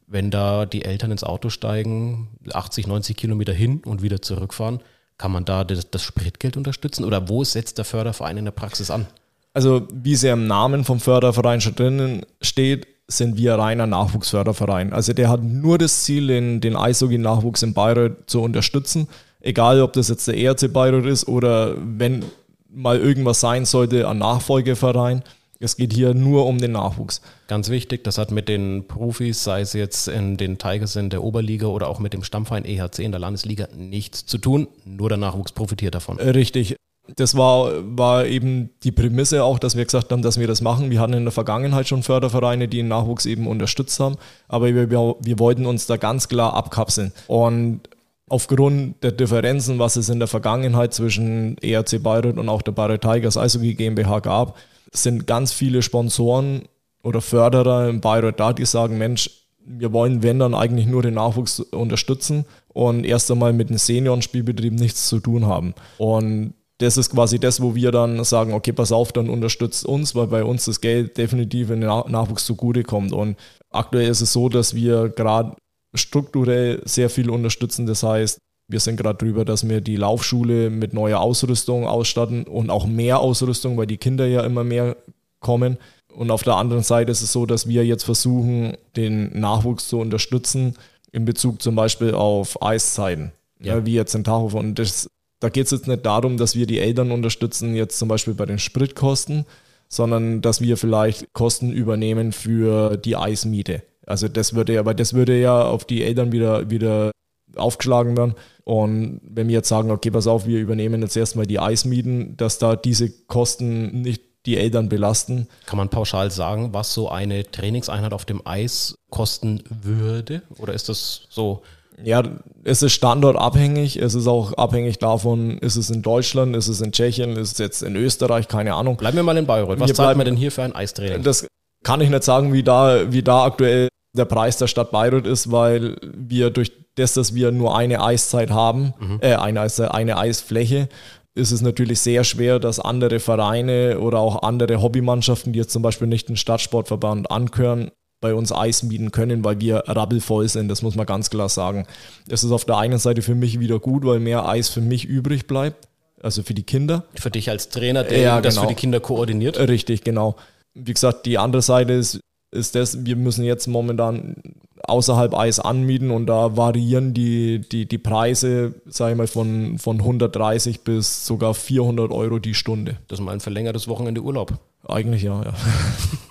wenn 0.08 0.32
da 0.32 0.66
die 0.66 0.86
Eltern 0.86 1.12
ins 1.12 1.24
Auto 1.24 1.50
steigen, 1.50 2.30
80, 2.52 2.88
90 2.88 3.18
Kilometer 3.18 3.54
hin 3.54 3.82
und 3.86 4.02
wieder 4.02 4.22
zurückfahren, 4.22 4.80
kann 5.18 5.32
man 5.32 5.46
da 5.46 5.64
das, 5.64 5.90
das 5.90 6.04
Spritgeld 6.04 6.58
unterstützen? 6.58 7.06
Oder 7.06 7.30
wo 7.30 7.44
setzt 7.44 7.78
der 7.78 7.86
Förderverein 7.86 8.38
in 8.38 8.46
der 8.46 8.52
Praxis 8.52 8.92
an? 8.92 9.08
Also, 9.54 9.88
wie 9.94 10.14
es 10.14 10.22
ja 10.22 10.34
im 10.34 10.48
Namen 10.48 10.84
vom 10.84 11.00
Förderverein 11.00 11.62
schon 11.62 11.76
drinnen 11.76 12.26
steht, 12.42 12.88
sind 13.08 13.38
wir 13.38 13.56
reiner 13.56 13.88
Nachwuchsförderverein. 13.88 14.92
Also 14.92 15.14
der 15.14 15.30
hat 15.30 15.44
nur 15.44 15.78
das 15.78 16.04
Ziel, 16.04 16.28
den, 16.28 16.60
den 16.60 16.76
Eishockey-Nachwuchs 16.76 17.64
in 17.64 17.74
Bayreuth 17.74 18.28
zu 18.28 18.42
unterstützen. 18.42 19.08
Egal, 19.42 19.82
ob 19.82 19.94
das 19.94 20.10
jetzt 20.10 20.28
der 20.28 20.38
ERC 20.38 20.74
Bayreuth 20.74 21.06
ist 21.06 21.28
oder 21.28 21.76
wenn 21.78 22.26
mal 22.68 23.00
irgendwas 23.00 23.40
sein 23.40 23.66
sollte, 23.66 24.10
ein 24.10 24.18
Nachfolgeverein. 24.18 25.24
Es 25.66 25.78
geht 25.78 25.94
hier 25.94 26.14
nur 26.14 26.46
um 26.46 26.60
den 26.60 26.74
Nachwuchs. 26.74 27.22
Ganz 27.48 27.70
wichtig, 27.70 28.04
das 28.04 28.20
hat 28.20 28.30
mit 28.30 28.48
den 28.48 28.88
Profis, 28.88 29.44
sei 29.44 29.62
es 29.62 29.74
jetzt 29.74 30.08
in 30.08 30.38
den 30.38 30.60
Tigers 30.60 30.96
in 30.96 31.10
der 31.10 31.24
Oberliga 31.24 31.66
oder 31.66 31.88
auch 31.88 31.98
mit 31.98 32.14
dem 32.14 32.24
Stammverein 32.24 32.66
EHC 32.66 33.00
in 33.00 33.12
der 33.12 33.20
Landesliga, 33.20 33.68
nichts 33.76 34.28
zu 34.28 34.38
tun. 34.38 34.68
Nur 34.86 35.10
der 35.10 35.18
Nachwuchs 35.18 35.54
profitiert 35.54 35.96
davon. 35.96 36.20
Richtig. 36.20 36.76
Das 37.16 37.36
war, 37.36 37.72
war 37.98 38.28
eben 38.28 38.70
die 38.84 38.92
Prämisse 38.92 39.44
auch, 39.44 39.58
dass 39.58 39.76
wir 39.76 39.86
gesagt 39.86 40.12
haben, 40.12 40.22
dass 40.22 40.40
wir 40.40 40.46
das 40.46 40.62
machen. 40.62 40.92
Wir 40.92 41.00
hatten 41.00 41.14
in 41.14 41.24
der 41.24 41.32
Vergangenheit 41.32 41.88
schon 41.88 42.04
Fördervereine, 42.04 42.68
die 42.68 42.78
den 42.78 42.88
Nachwuchs 42.88 43.26
eben 43.26 43.48
unterstützt 43.48 44.00
haben, 44.00 44.18
aber 44.48 44.68
wir, 44.68 44.92
wir, 44.92 45.40
wollten 45.40 45.66
uns 45.66 45.88
da 45.88 45.98
ganz 45.98 46.28
klar 46.28 46.54
abkapseln. 46.54 47.12
Und 47.26 47.82
aufgrund 48.30 49.04
der 49.04 49.14
Differenzen, 49.14 49.80
was 49.80 49.96
es 49.96 50.10
in 50.10 50.20
der 50.20 50.28
Vergangenheit 50.28 50.94
zwischen 50.94 51.58
ERC 51.58 52.04
Bayreuth 52.04 52.38
und 52.38 52.50
auch 52.50 52.62
der 52.62 52.72
Bayreuth 52.72 53.02
Tigers 53.02 53.38
Eishockey 53.38 53.74
GmbH 53.74 54.20
gab, 54.20 54.58
sind 54.96 55.28
ganz 55.28 55.52
viele 55.52 55.82
Sponsoren 55.82 56.64
oder 57.04 57.22
Förderer 57.22 57.90
in 57.90 58.02
Bayreuth 58.02 58.40
da, 58.40 58.54
die 58.54 58.66
sagen, 58.66 58.98
Mensch, 58.98 59.30
wir 59.66 59.94
wollen, 59.94 60.24
wenn 60.24 60.40
dann 60.40 60.54
eigentlich 60.54 60.86
nur 60.86 61.02
den 61.02 61.16
Nachwuchs 61.16 61.60
unterstützen 61.60 62.46
und 62.70 63.04
erst 63.04 63.32
einmal 63.32 63.54
mit 63.54 63.70
dem 63.70 63.78
Seniorenspielbetrieb 63.78 64.74
nichts 64.74 65.08
zu 65.10 65.20
tun 65.20 65.46
haben. 65.46 65.74
Und 65.98 66.54
das 66.78 66.98
ist 66.98 67.12
quasi 67.12 67.40
das, 67.40 67.62
wo 67.62 67.74
wir 67.74 67.92
dann 67.92 68.24
sagen, 68.24 68.54
okay, 68.54 68.74
pass 68.74 68.92
auf, 68.92 69.12
dann 69.12 69.30
unterstützt 69.30 69.86
uns, 69.86 70.14
weil 70.14 70.28
bei 70.28 70.44
uns 70.44 70.66
das 70.66 70.82
Geld 70.82 71.18
definitiv 71.18 71.70
in 71.70 71.82
den 71.82 71.90
Nachwuchs 71.90 72.46
zugutekommt. 72.46 73.14
Und 73.14 73.38
aktuell 73.72 74.10
ist 74.10 74.22
es 74.22 74.34
so, 74.34 74.50
dass 74.50 74.76
wir 74.76 75.10
gerade 75.10 75.56
strukturell 75.94 76.82
sehr 76.86 77.10
viel 77.10 77.30
unterstützen. 77.30 77.86
Das 77.86 78.04
heißt, 78.04 78.40
wir 78.68 78.80
sind 78.80 78.98
gerade 78.98 79.18
drüber, 79.18 79.46
dass 79.46 79.68
wir 79.68 79.82
die 79.82 79.96
Laufschule 79.96 80.70
mit 80.70 80.94
neuer 80.94 81.20
Ausrüstung 81.20 81.88
ausstatten 81.88 82.46
und 82.46 82.70
auch 82.70 82.86
mehr 82.86 83.20
Ausrüstung, 83.20 83.78
weil 83.78 83.88
die 83.88 83.98
Kinder 83.98 84.26
ja 84.26 84.42
immer 84.42 84.64
mehr 84.64 84.98
kommen. 85.40 85.78
Und 86.14 86.32
auf 86.32 86.44
der 86.44 86.56
anderen 86.56 86.84
Seite 86.84 87.12
ist 87.12 87.22
es 87.22 87.32
so, 87.32 87.46
dass 87.46 87.68
wir 87.68 87.86
jetzt 87.86 88.04
versuchen, 88.04 88.78
den 88.96 89.38
Nachwuchs 89.40 89.88
zu 89.88 90.00
unterstützen 90.00 90.76
in 91.12 91.26
Bezug 91.26 91.62
zum 91.62 91.76
Beispiel 91.76 92.14
auf 92.14 92.62
Eiszeiten, 92.62 93.32
ja. 93.60 93.78
Ja, 93.78 93.86
wie 93.86 93.94
jetzt 93.94 94.16
in 94.16 94.24
Tachow. 94.24 94.54
Und 94.54 94.80
das, 94.80 95.10
da 95.40 95.50
geht 95.50 95.66
es 95.66 95.72
jetzt 95.72 95.88
nicht 95.88 96.06
darum, 96.06 96.38
dass 96.38 96.56
wir 96.56 96.66
die 96.66 96.80
Eltern 96.80 97.12
unterstützen, 97.12 97.76
jetzt 97.76 98.00
zum 98.00 98.08
Beispiel 98.08 98.34
bei 98.34 98.46
den 98.46 98.60
Spritkosten, 98.60 99.46
sondern 99.88 100.42
dass 100.42 100.62
wir 100.62 100.78
vielleicht 100.78 101.34
Kosten 101.34 101.72
übernehmen 101.72 102.32
für 102.32 102.98
die 102.98 103.16
Eismiete. 103.16 103.84
Also 104.06 104.28
das 104.28 104.54
würde 104.56 104.74
ja, 104.74 104.80
aber 104.80 104.94
das 104.94 105.14
würde 105.14 105.40
ja 105.40 105.64
auf 105.64 105.86
die 105.86 106.04
Eltern 106.04 106.32
wieder, 106.32 106.70
wieder 106.70 107.12
aufgeschlagen 107.56 108.18
werden. 108.18 108.36
Und 108.64 109.22
wenn 109.24 109.48
wir 109.48 109.56
jetzt 109.56 109.70
sagen, 109.70 109.92
okay, 109.92 110.12
pass 110.12 110.28
auf, 110.28 110.46
wir 110.46 110.60
übernehmen 110.60 111.02
jetzt 111.02 111.16
erstmal 111.16 111.46
die 111.46 111.60
Eismieten, 111.60 112.36
dass 112.38 112.58
da 112.58 112.76
diese 112.76 113.10
Kosten 113.28 114.02
nicht 114.02 114.24
die 114.46 114.58
Eltern 114.58 114.90
belasten. 114.90 115.48
Kann 115.66 115.78
man 115.78 115.90
pauschal 115.90 116.32
sagen, 116.32 116.74
was 116.74 116.94
so 116.94 117.10
eine 117.10 117.50
Trainingseinheit 117.50 118.14
auf 118.14 118.26
dem 118.26 118.46
Eis 118.46 118.96
kosten 119.10 119.64
würde? 119.70 120.44
Oder 120.60 120.74
ist 120.74 120.90
das 120.90 121.28
so? 121.30 121.64
Ja, 122.04 122.24
es 122.64 122.82
ist 122.84 122.94
standortabhängig. 122.94 123.98
Es 123.98 124.16
ist 124.16 124.28
auch 124.28 124.54
abhängig 124.54 125.00
davon, 125.00 125.58
ist 125.60 125.78
es 125.78 125.90
in 125.90 126.02
Deutschland, 126.02 126.56
ist 126.56 126.68
es 126.68 126.82
in 126.82 126.92
Tschechien, 126.92 127.38
ist 127.38 127.54
es 127.54 127.58
jetzt 127.58 127.84
in 127.84 127.96
Österreich, 127.96 128.48
keine 128.48 128.74
Ahnung. 128.74 128.98
Bleiben 128.98 129.16
wir 129.16 129.24
mal 129.24 129.38
in 129.38 129.46
Bayreuth. 129.46 129.80
Was 129.80 129.90
wir 129.90 129.96
zahlt 129.96 130.18
man 130.18 130.26
denn 130.26 130.36
hier 130.36 130.52
für 130.52 130.64
ein 130.64 130.76
Eistraining? 130.76 131.24
Das 131.24 131.48
kann 131.84 132.02
ich 132.02 132.10
nicht 132.10 132.24
sagen, 132.24 132.52
wie 132.52 132.64
da, 132.64 133.12
wie 133.12 133.24
da 133.24 133.46
aktuell 133.46 133.88
der 134.16 134.26
Preis 134.26 134.58
der 134.58 134.68
Stadt 134.68 134.92
Bayreuth 134.92 135.28
ist, 135.28 135.52
weil 135.52 135.98
wir 136.02 136.50
durch 136.50 136.72
das, 136.96 137.14
dass 137.14 137.36
wir 137.36 137.52
nur 137.52 137.78
eine 137.78 138.02
Eiszeit 138.02 138.52
haben, 138.52 138.94
mhm. 139.00 139.20
äh, 139.22 139.36
eine, 139.36 139.62
eine 139.94 140.18
Eisfläche, 140.18 140.88
ist 141.34 141.52
es 141.52 141.62
natürlich 141.62 142.00
sehr 142.00 142.24
schwer, 142.24 142.60
dass 142.60 142.80
andere 142.80 143.20
Vereine 143.20 144.00
oder 144.00 144.20
auch 144.20 144.44
andere 144.44 144.82
Hobbymannschaften, 144.82 145.52
die 145.52 145.60
jetzt 145.60 145.72
zum 145.72 145.82
Beispiel 145.82 146.08
nicht 146.08 146.30
den 146.30 146.38
Stadtsportverband 146.38 147.30
angehören, 147.30 147.92
bei 148.22 148.34
uns 148.34 148.54
Eis 148.54 148.82
mieten 148.84 149.12
können, 149.12 149.44
weil 149.44 149.60
wir 149.60 149.84
rabbelvoll 149.88 150.48
sind. 150.48 150.70
Das 150.70 150.82
muss 150.82 150.96
man 150.96 151.06
ganz 151.06 151.30
klar 151.30 151.50
sagen. 151.50 151.86
Das 152.28 152.44
ist 152.44 152.52
auf 152.52 152.64
der 152.64 152.78
einen 152.78 152.98
Seite 152.98 153.22
für 153.22 153.36
mich 153.36 153.60
wieder 153.60 153.80
gut, 153.80 154.06
weil 154.06 154.20
mehr 154.20 154.48
Eis 154.48 154.70
für 154.70 154.82
mich 154.82 155.06
übrig 155.06 155.46
bleibt. 155.46 155.88
Also 156.24 156.42
für 156.42 156.54
die 156.54 156.64
Kinder. 156.64 157.04
Für 157.20 157.30
dich 157.30 157.50
als 157.50 157.70
Trainer, 157.70 158.04
der 158.04 158.20
ja, 158.20 158.42
das 158.42 158.56
genau. 158.56 158.68
für 158.68 158.74
die 158.74 158.80
Kinder 158.80 159.00
koordiniert. 159.02 159.60
Richtig, 159.60 160.04
genau. 160.04 160.38
Wie 160.74 160.94
gesagt, 160.94 161.26
die 161.26 161.38
andere 161.38 161.62
Seite 161.62 161.94
ist, 161.94 162.20
ist 162.56 162.76
das, 162.76 163.06
wir 163.06 163.16
müssen 163.16 163.44
jetzt 163.44 163.68
momentan 163.68 164.36
außerhalb 164.84 165.34
Eis 165.34 165.60
anmieten 165.60 166.12
und 166.12 166.28
da 166.28 166.58
variieren 166.58 167.14
die, 167.14 167.60
die, 167.60 167.88
die 167.88 167.98
Preise, 167.98 168.76
sage 168.86 169.14
ich 169.14 169.18
mal, 169.18 169.28
von, 169.28 169.78
von 169.80 170.00
130 170.00 170.82
bis 170.82 171.26
sogar 171.26 171.54
400 171.54 172.12
Euro 172.12 172.40
die 172.40 172.54
Stunde. 172.54 172.98
Das 173.08 173.20
ist 173.20 173.26
mal 173.26 173.32
ein 173.32 173.40
verlängertes 173.40 173.88
Wochenende 173.88 174.22
Urlaub. 174.22 174.54
Eigentlich 174.88 175.24
ja, 175.24 175.44
ja. 175.44 175.54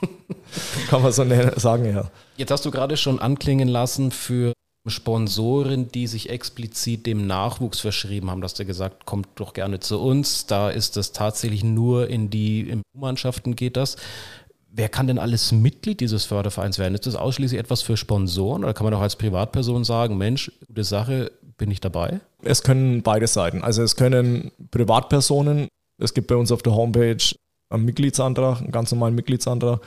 Kann 0.88 1.02
man 1.02 1.12
so 1.12 1.24
sagen, 1.56 1.86
ja. 1.86 2.10
Jetzt 2.36 2.50
hast 2.50 2.64
du 2.64 2.70
gerade 2.70 2.96
schon 2.96 3.18
anklingen 3.18 3.68
lassen 3.68 4.10
für 4.12 4.52
Sponsoren, 4.86 5.88
die 5.88 6.06
sich 6.06 6.28
explizit 6.28 7.06
dem 7.06 7.26
Nachwuchs 7.26 7.80
verschrieben 7.80 8.30
haben, 8.30 8.42
dass 8.42 8.54
du 8.54 8.66
gesagt, 8.66 9.06
kommt 9.06 9.28
doch 9.36 9.54
gerne 9.54 9.80
zu 9.80 9.98
uns. 9.98 10.46
Da 10.46 10.70
ist 10.70 10.96
das 10.96 11.12
tatsächlich 11.12 11.64
nur 11.64 12.08
in 12.08 12.28
die 12.28 12.80
Mannschaften 12.92 13.56
geht 13.56 13.76
das. 13.76 13.96
Wer 14.76 14.88
kann 14.88 15.06
denn 15.06 15.20
alles 15.20 15.52
Mitglied 15.52 16.00
dieses 16.00 16.24
Fördervereins 16.24 16.80
werden? 16.80 16.94
Ist 16.94 17.06
das 17.06 17.14
ausschließlich 17.14 17.60
etwas 17.60 17.82
für 17.82 17.96
Sponsoren 17.96 18.64
oder 18.64 18.74
kann 18.74 18.82
man 18.82 18.92
auch 18.94 19.02
als 19.02 19.14
Privatperson 19.14 19.84
sagen, 19.84 20.18
Mensch, 20.18 20.50
gute 20.66 20.82
Sache, 20.82 21.30
bin 21.56 21.70
ich 21.70 21.80
dabei? 21.80 22.18
Es 22.42 22.64
können 22.64 23.02
beide 23.02 23.28
Seiten. 23.28 23.62
Also 23.62 23.84
es 23.84 23.94
können 23.94 24.50
Privatpersonen, 24.72 25.68
es 25.98 26.12
gibt 26.12 26.26
bei 26.26 26.34
uns 26.34 26.50
auf 26.50 26.62
der 26.62 26.74
Homepage 26.74 27.24
einen 27.70 27.84
Mitgliedsantrag, 27.84 28.62
einen 28.62 28.72
ganz 28.72 28.90
normalen 28.90 29.14
Mitgliedsantrag. 29.14 29.80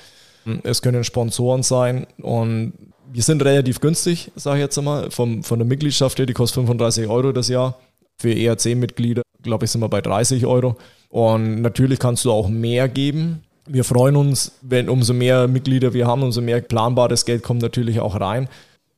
Es 0.63 0.81
können 0.81 1.03
Sponsoren 1.03 1.63
sein 1.63 2.07
und 2.21 2.71
wir 3.11 3.23
sind 3.23 3.43
relativ 3.43 3.81
günstig, 3.81 4.31
sage 4.37 4.59
ich 4.59 4.63
jetzt 4.63 4.77
einmal, 4.77 5.11
vom, 5.11 5.43
von 5.43 5.59
der 5.59 5.67
Mitgliedschaft 5.67 6.17
her, 6.17 6.25
die 6.25 6.33
kostet 6.33 6.55
35 6.55 7.07
Euro 7.07 7.33
das 7.33 7.49
Jahr. 7.49 7.77
Für 8.17 8.33
ERC-Mitglieder, 8.33 9.21
glaube 9.43 9.65
ich, 9.65 9.71
sind 9.71 9.81
wir 9.81 9.89
bei 9.89 9.99
30 9.99 10.45
Euro. 10.45 10.77
Und 11.09 11.61
natürlich 11.61 11.99
kannst 11.99 12.23
du 12.23 12.31
auch 12.31 12.47
mehr 12.47 12.87
geben 12.87 13.43
wir 13.67 13.83
freuen 13.83 14.15
uns, 14.15 14.53
wenn 14.61 14.89
umso 14.89 15.13
mehr 15.13 15.47
Mitglieder 15.47 15.93
wir 15.93 16.07
haben, 16.07 16.23
umso 16.23 16.41
mehr 16.41 16.61
planbares 16.61 17.25
Geld 17.25 17.43
kommt 17.43 17.61
natürlich 17.61 17.99
auch 17.99 18.19
rein. 18.19 18.47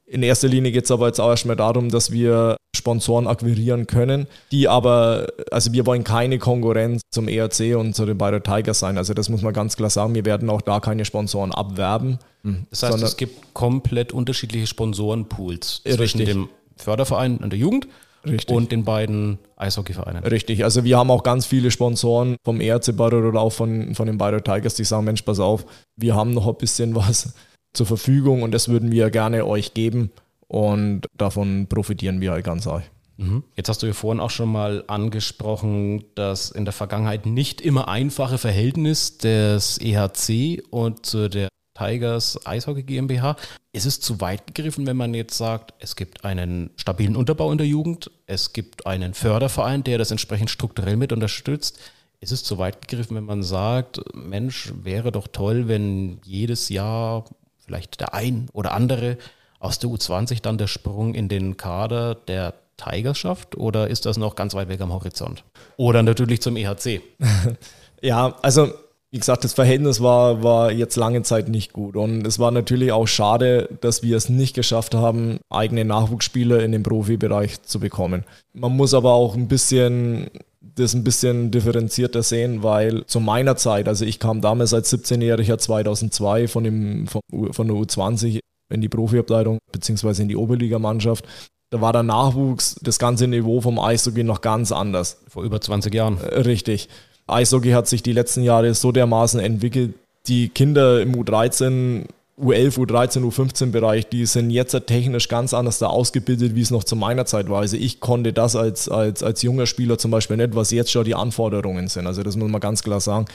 In 0.05 0.23
erster 0.23 0.47
Linie 0.47 0.71
geht 0.71 0.85
es 0.85 0.91
aber 0.91 1.07
jetzt 1.07 1.19
auch 1.19 1.29
erstmal 1.29 1.55
darum, 1.55 1.89
dass 1.89 2.11
wir 2.11 2.57
Sponsoren 2.75 3.27
akquirieren 3.27 3.87
können, 3.87 4.27
die 4.51 4.67
aber, 4.67 5.27
also 5.51 5.73
wir 5.73 5.85
wollen 5.85 6.03
keine 6.03 6.39
Konkurrenz 6.39 7.01
zum 7.11 7.27
ERC 7.27 7.75
und 7.75 7.95
zu 7.95 8.05
den 8.05 8.17
Bayreuth 8.17 8.45
Tigers 8.45 8.79
sein. 8.79 8.97
Also 8.97 9.13
das 9.13 9.29
muss 9.29 9.41
man 9.41 9.53
ganz 9.53 9.75
klar 9.75 9.89
sagen, 9.89 10.15
wir 10.15 10.25
werden 10.25 10.49
auch 10.49 10.61
da 10.61 10.79
keine 10.79 11.05
Sponsoren 11.05 11.51
abwerben. 11.51 12.19
Hm. 12.43 12.65
Das 12.69 12.83
heißt, 12.83 13.03
es 13.03 13.17
gibt 13.17 13.53
komplett 13.53 14.11
unterschiedliche 14.11 14.65
Sponsorenpools 14.65 15.81
Richtig. 15.85 15.95
zwischen 15.97 16.25
dem 16.25 16.49
Förderverein 16.77 17.37
und 17.37 17.51
der 17.51 17.59
Jugend 17.59 17.87
Richtig. 18.25 18.55
und 18.55 18.71
den 18.71 18.83
beiden 18.83 19.39
Eishockeyvereinen. 19.55 20.23
Richtig, 20.23 20.63
also 20.63 20.83
wir 20.83 20.97
haben 20.97 21.11
auch 21.11 21.23
ganz 21.23 21.45
viele 21.45 21.71
Sponsoren 21.71 22.35
vom 22.43 22.59
ERC 22.61 22.95
Bayreuth 22.95 23.25
oder 23.25 23.39
auch 23.39 23.51
von, 23.51 23.95
von 23.95 24.07
den 24.07 24.17
Bayreuth 24.17 24.45
Tigers, 24.45 24.75
die 24.75 24.83
sagen, 24.83 25.05
Mensch, 25.05 25.21
pass 25.21 25.39
auf, 25.39 25.65
wir 25.95 26.15
haben 26.15 26.33
noch 26.33 26.47
ein 26.47 26.55
bisschen 26.55 26.95
was 26.95 27.33
zur 27.73 27.85
Verfügung 27.85 28.43
und 28.43 28.51
das 28.51 28.69
würden 28.69 28.91
wir 28.91 29.09
gerne 29.09 29.45
euch 29.45 29.73
geben 29.73 30.11
und 30.47 31.05
davon 31.15 31.67
profitieren 31.67 32.19
wir 32.21 32.31
halt 32.31 32.45
ganz 32.45 32.67
arg. 32.67 32.83
Mhm. 33.17 33.43
Jetzt 33.55 33.67
hast 33.67 33.83
du 33.83 33.87
ja 33.87 33.93
vorhin 33.93 34.21
auch 34.21 34.29
schon 34.29 34.49
mal 34.49 34.83
angesprochen, 34.87 36.05
dass 36.15 36.51
in 36.51 36.63
der 36.63 36.71
Vergangenheit 36.71 37.25
nicht 37.25 37.59
immer 37.59 37.89
einfache 37.89 38.37
Verhältnis 38.37 39.17
des 39.17 39.77
EHC 39.79 40.63
und 40.71 41.05
zu 41.05 41.29
der 41.29 41.49
Tigers 41.79 42.45
Eishockey 42.45 42.83
GmbH. 42.83 43.37
Ist 43.71 43.85
es 43.85 44.01
zu 44.01 44.19
weit 44.19 44.47
gegriffen, 44.47 44.85
wenn 44.85 44.97
man 44.97 45.13
jetzt 45.13 45.37
sagt, 45.37 45.73
es 45.79 45.95
gibt 45.95 46.25
einen 46.25 46.71
stabilen 46.75 47.15
Unterbau 47.15 47.51
in 47.51 47.57
der 47.57 47.67
Jugend, 47.67 48.11
es 48.27 48.51
gibt 48.51 48.85
einen 48.85 49.13
Förderverein, 49.13 49.83
der 49.83 49.97
das 49.97 50.11
entsprechend 50.11 50.49
strukturell 50.49 50.97
mit 50.97 51.13
unterstützt? 51.13 51.79
Ist 52.19 52.33
es 52.33 52.43
zu 52.43 52.57
weit 52.57 52.81
gegriffen, 52.81 53.15
wenn 53.15 53.23
man 53.23 53.43
sagt, 53.43 54.01
Mensch, 54.13 54.73
wäre 54.83 55.11
doch 55.11 55.27
toll, 55.27 55.69
wenn 55.69 56.19
jedes 56.25 56.67
Jahr 56.67 57.23
vielleicht 57.57 58.01
der 58.01 58.13
ein 58.13 58.49
oder 58.51 58.73
andere 58.73 59.17
aus 59.59 59.79
der 59.79 59.89
U20 59.89 60.41
dann 60.41 60.57
der 60.57 60.67
Sprung 60.67 61.13
in 61.13 61.29
den 61.29 61.55
Kader 61.55 62.15
der 62.15 62.55
Tigers 62.75 63.17
schafft? 63.17 63.55
Oder 63.55 63.87
ist 63.87 64.05
das 64.05 64.17
noch 64.17 64.35
ganz 64.35 64.53
weit 64.53 64.67
weg 64.67 64.81
am 64.81 64.91
Horizont? 64.91 65.45
Oder 65.77 66.03
natürlich 66.03 66.41
zum 66.41 66.57
EHC? 66.57 67.01
Ja, 68.01 68.37
also 68.41 68.71
wie 69.11 69.17
gesagt, 69.17 69.43
das 69.43 69.53
Verhältnis 69.53 70.01
war, 70.01 70.43
war 70.43 70.71
jetzt 70.71 70.95
lange 70.95 71.23
Zeit 71.23 71.49
nicht 71.49 71.73
gut. 71.73 71.95
Und 71.95 72.27
es 72.27 72.37
war 72.37 72.51
natürlich 72.51 72.91
auch 72.91 73.07
schade, 73.07 73.69
dass 73.81 74.03
wir 74.03 74.15
es 74.15 74.29
nicht 74.29 74.55
geschafft 74.55 74.93
haben, 74.93 75.39
eigene 75.49 75.83
Nachwuchsspieler 75.83 76.63
in 76.63 76.71
den 76.71 76.83
Profibereich 76.83 77.61
zu 77.63 77.79
bekommen. 77.79 78.23
Man 78.53 78.75
muss 78.75 78.93
aber 78.93 79.13
auch 79.13 79.35
ein 79.35 79.47
bisschen 79.47 80.29
das 80.75 80.93
ein 80.93 81.03
bisschen 81.03 81.51
differenzierter 81.51 82.23
sehen, 82.23 82.63
weil 82.63 83.05
zu 83.05 83.19
meiner 83.19 83.55
Zeit, 83.55 83.87
also 83.87 84.05
ich 84.05 84.19
kam 84.19 84.41
damals 84.41 84.73
als 84.73 84.93
17-Jähriger 84.93 85.57
2002 85.57 86.47
von, 86.47 86.63
dem, 86.63 87.07
von, 87.07 87.21
von 87.51 87.67
der 87.67 87.75
U20 87.75 88.39
in 88.71 88.81
die 88.81 88.89
Profiabteilung 88.89 89.59
beziehungsweise 89.71 90.21
in 90.21 90.27
die 90.27 90.35
Oberligamannschaft. 90.35 91.25
Da 91.71 91.81
war 91.81 91.93
der 91.93 92.03
Nachwuchs, 92.03 92.75
das 92.81 92.97
ganze 92.97 93.27
Niveau 93.27 93.61
vom 93.61 93.79
Eishockey 93.79 94.23
noch 94.23 94.41
ganz 94.41 94.71
anders. 94.71 95.21
Vor 95.27 95.43
über 95.43 95.61
20 95.61 95.93
Jahren. 95.93 96.17
Richtig. 96.17 96.89
Eishockey 97.31 97.71
hat 97.71 97.87
sich 97.87 98.03
die 98.03 98.13
letzten 98.13 98.43
Jahre 98.43 98.73
so 98.73 98.91
dermaßen 98.91 99.39
entwickelt. 99.39 99.93
Die 100.27 100.49
Kinder 100.49 101.01
im 101.01 101.15
U13, 101.15 102.05
U11, 102.41 102.77
U13, 102.77 103.23
U15 103.23 103.71
Bereich, 103.71 104.07
die 104.07 104.25
sind 104.25 104.49
jetzt 104.49 104.75
technisch 104.87 105.27
ganz 105.27 105.53
anders 105.53 105.79
da 105.79 105.87
ausgebildet, 105.87 106.55
wie 106.55 106.61
es 106.61 106.71
noch 106.71 106.83
zu 106.83 106.95
meiner 106.95 107.25
Zeit 107.25 107.49
war. 107.49 107.59
Also 107.59 107.75
ich 107.77 107.99
konnte 107.99 108.31
das 108.31 108.55
als, 108.55 108.87
als, 108.89 109.23
als 109.23 109.41
junger 109.41 109.65
Spieler 109.65 109.97
zum 109.97 110.11
Beispiel 110.11 110.37
nicht, 110.37 110.55
was 110.55 110.71
jetzt 110.71 110.91
schon 110.91 111.03
die 111.03 111.15
Anforderungen 111.15 111.87
sind. 111.87 112.07
Also 112.07 112.23
das 112.23 112.37
muss 112.37 112.49
man 112.49 112.61
ganz 112.61 112.83
klar 112.83 113.01
sagen. 113.01 113.25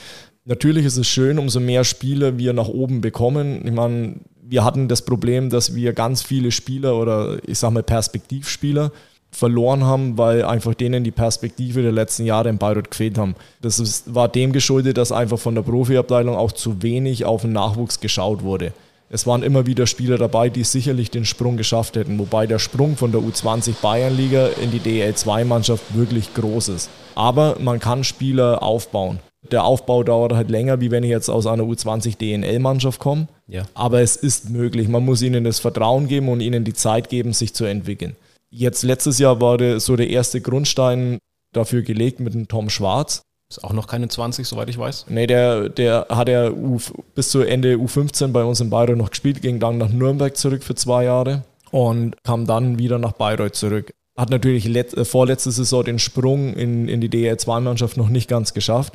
Natürlich 0.45 0.85
ist 0.85 0.97
es 0.97 1.07
schön, 1.07 1.39
umso 1.39 1.59
mehr 1.59 1.83
Spieler 1.83 2.37
wir 2.37 2.53
nach 2.53 2.67
oben 2.67 3.01
bekommen. 3.01 3.65
Ich 3.65 3.73
meine, 3.73 4.15
wir 4.41 4.63
hatten 4.63 4.87
das 4.87 5.03
Problem, 5.03 5.49
dass 5.49 5.75
wir 5.75 5.93
ganz 5.93 6.21
viele 6.21 6.51
Spieler 6.51 6.95
oder 6.95 7.37
ich 7.47 7.59
sag 7.59 7.71
mal 7.71 7.83
Perspektivspieler 7.83 8.91
verloren 9.35 9.83
haben, 9.83 10.17
weil 10.17 10.43
einfach 10.43 10.73
denen 10.73 11.03
die 11.03 11.11
Perspektive 11.11 11.81
der 11.81 11.91
letzten 11.91 12.25
Jahre 12.25 12.49
in 12.49 12.57
Bayreuth 12.57 12.91
gefehlt 12.91 13.17
haben. 13.17 13.35
Das 13.61 13.79
ist, 13.79 14.13
war 14.13 14.27
dem 14.27 14.53
geschuldet, 14.53 14.97
dass 14.97 15.11
einfach 15.11 15.39
von 15.39 15.55
der 15.55 15.61
Profiabteilung 15.61 16.35
auch 16.35 16.51
zu 16.51 16.81
wenig 16.81 17.25
auf 17.25 17.41
den 17.41 17.53
Nachwuchs 17.53 17.99
geschaut 17.99 18.43
wurde. 18.43 18.73
Es 19.09 19.27
waren 19.27 19.43
immer 19.43 19.67
wieder 19.67 19.85
Spieler 19.85 20.17
dabei, 20.17 20.49
die 20.49 20.63
sicherlich 20.63 21.11
den 21.11 21.25
Sprung 21.25 21.57
geschafft 21.57 21.95
hätten, 21.95 22.17
wobei 22.17 22.47
der 22.47 22.59
Sprung 22.59 22.97
von 22.97 23.11
der 23.11 23.21
U20 23.21 23.75
Bayernliga 23.81 24.47
in 24.61 24.71
die 24.71 24.79
DL2-Mannschaft 24.79 25.95
wirklich 25.95 26.33
groß 26.33 26.69
ist. 26.69 26.89
Aber 27.13 27.57
man 27.59 27.79
kann 27.79 28.03
Spieler 28.03 28.63
aufbauen. 28.63 29.19
Der 29.51 29.63
Aufbau 29.63 30.03
dauert 30.03 30.33
halt 30.33 30.49
länger, 30.49 30.81
wie 30.81 30.89
wenn 30.89 31.03
ich 31.03 31.11
jetzt 31.11 31.29
aus 31.29 31.45
einer 31.45 31.63
U20 31.63 32.17
DNL-Mannschaft 32.17 32.99
komme. 32.99 33.27
Ja. 33.47 33.63
Aber 33.75 34.01
es 34.01 34.15
ist 34.15 34.49
möglich. 34.49 34.87
Man 34.87 35.05
muss 35.05 35.21
ihnen 35.21 35.43
das 35.43 35.59
Vertrauen 35.59 36.07
geben 36.07 36.29
und 36.29 36.41
ihnen 36.41 36.63
die 36.63 36.73
Zeit 36.73 37.09
geben, 37.09 37.31
sich 37.31 37.53
zu 37.53 37.65
entwickeln. 37.65 38.15
Jetzt 38.57 38.83
letztes 38.83 39.19
Jahr 39.19 39.41
war 39.41 39.57
der, 39.57 39.81
so 39.81 39.97
der 39.97 40.09
erste 40.09 40.39
Grundstein 40.39 41.19
dafür 41.51 41.81
gelegt 41.81 42.21
mit 42.21 42.33
dem 42.33 42.47
Tom 42.47 42.69
Schwarz. 42.69 43.21
Ist 43.49 43.65
auch 43.65 43.73
noch 43.73 43.85
keine 43.85 44.07
20, 44.07 44.47
soweit 44.47 44.69
ich 44.69 44.77
weiß. 44.77 45.07
Nee, 45.09 45.27
der, 45.27 45.67
der 45.67 46.07
hat 46.09 46.29
ja 46.29 46.49
U, 46.49 46.79
bis 47.15 47.31
zu 47.31 47.41
Ende 47.41 47.75
U15 47.75 48.29
bei 48.29 48.45
uns 48.45 48.61
in 48.61 48.69
Bayreuth 48.69 48.97
noch 48.97 49.09
gespielt, 49.09 49.41
ging 49.41 49.59
dann 49.59 49.77
nach 49.77 49.89
Nürnberg 49.89 50.37
zurück 50.37 50.63
für 50.63 50.73
zwei 50.73 51.03
Jahre 51.03 51.43
und 51.71 52.15
kam 52.23 52.47
dann 52.47 52.79
wieder 52.79 52.97
nach 52.97 53.11
Bayreuth 53.11 53.55
zurück. 53.55 53.91
Hat 54.17 54.29
natürlich 54.29 54.65
let, 54.65 54.93
äh, 54.93 55.03
vorletzte 55.03 55.51
Saison 55.51 55.83
den 55.83 55.99
Sprung 55.99 56.53
in, 56.53 56.87
in 56.87 57.01
die 57.01 57.09
DL2-Mannschaft 57.09 57.97
noch 57.97 58.07
nicht 58.07 58.29
ganz 58.29 58.53
geschafft, 58.53 58.93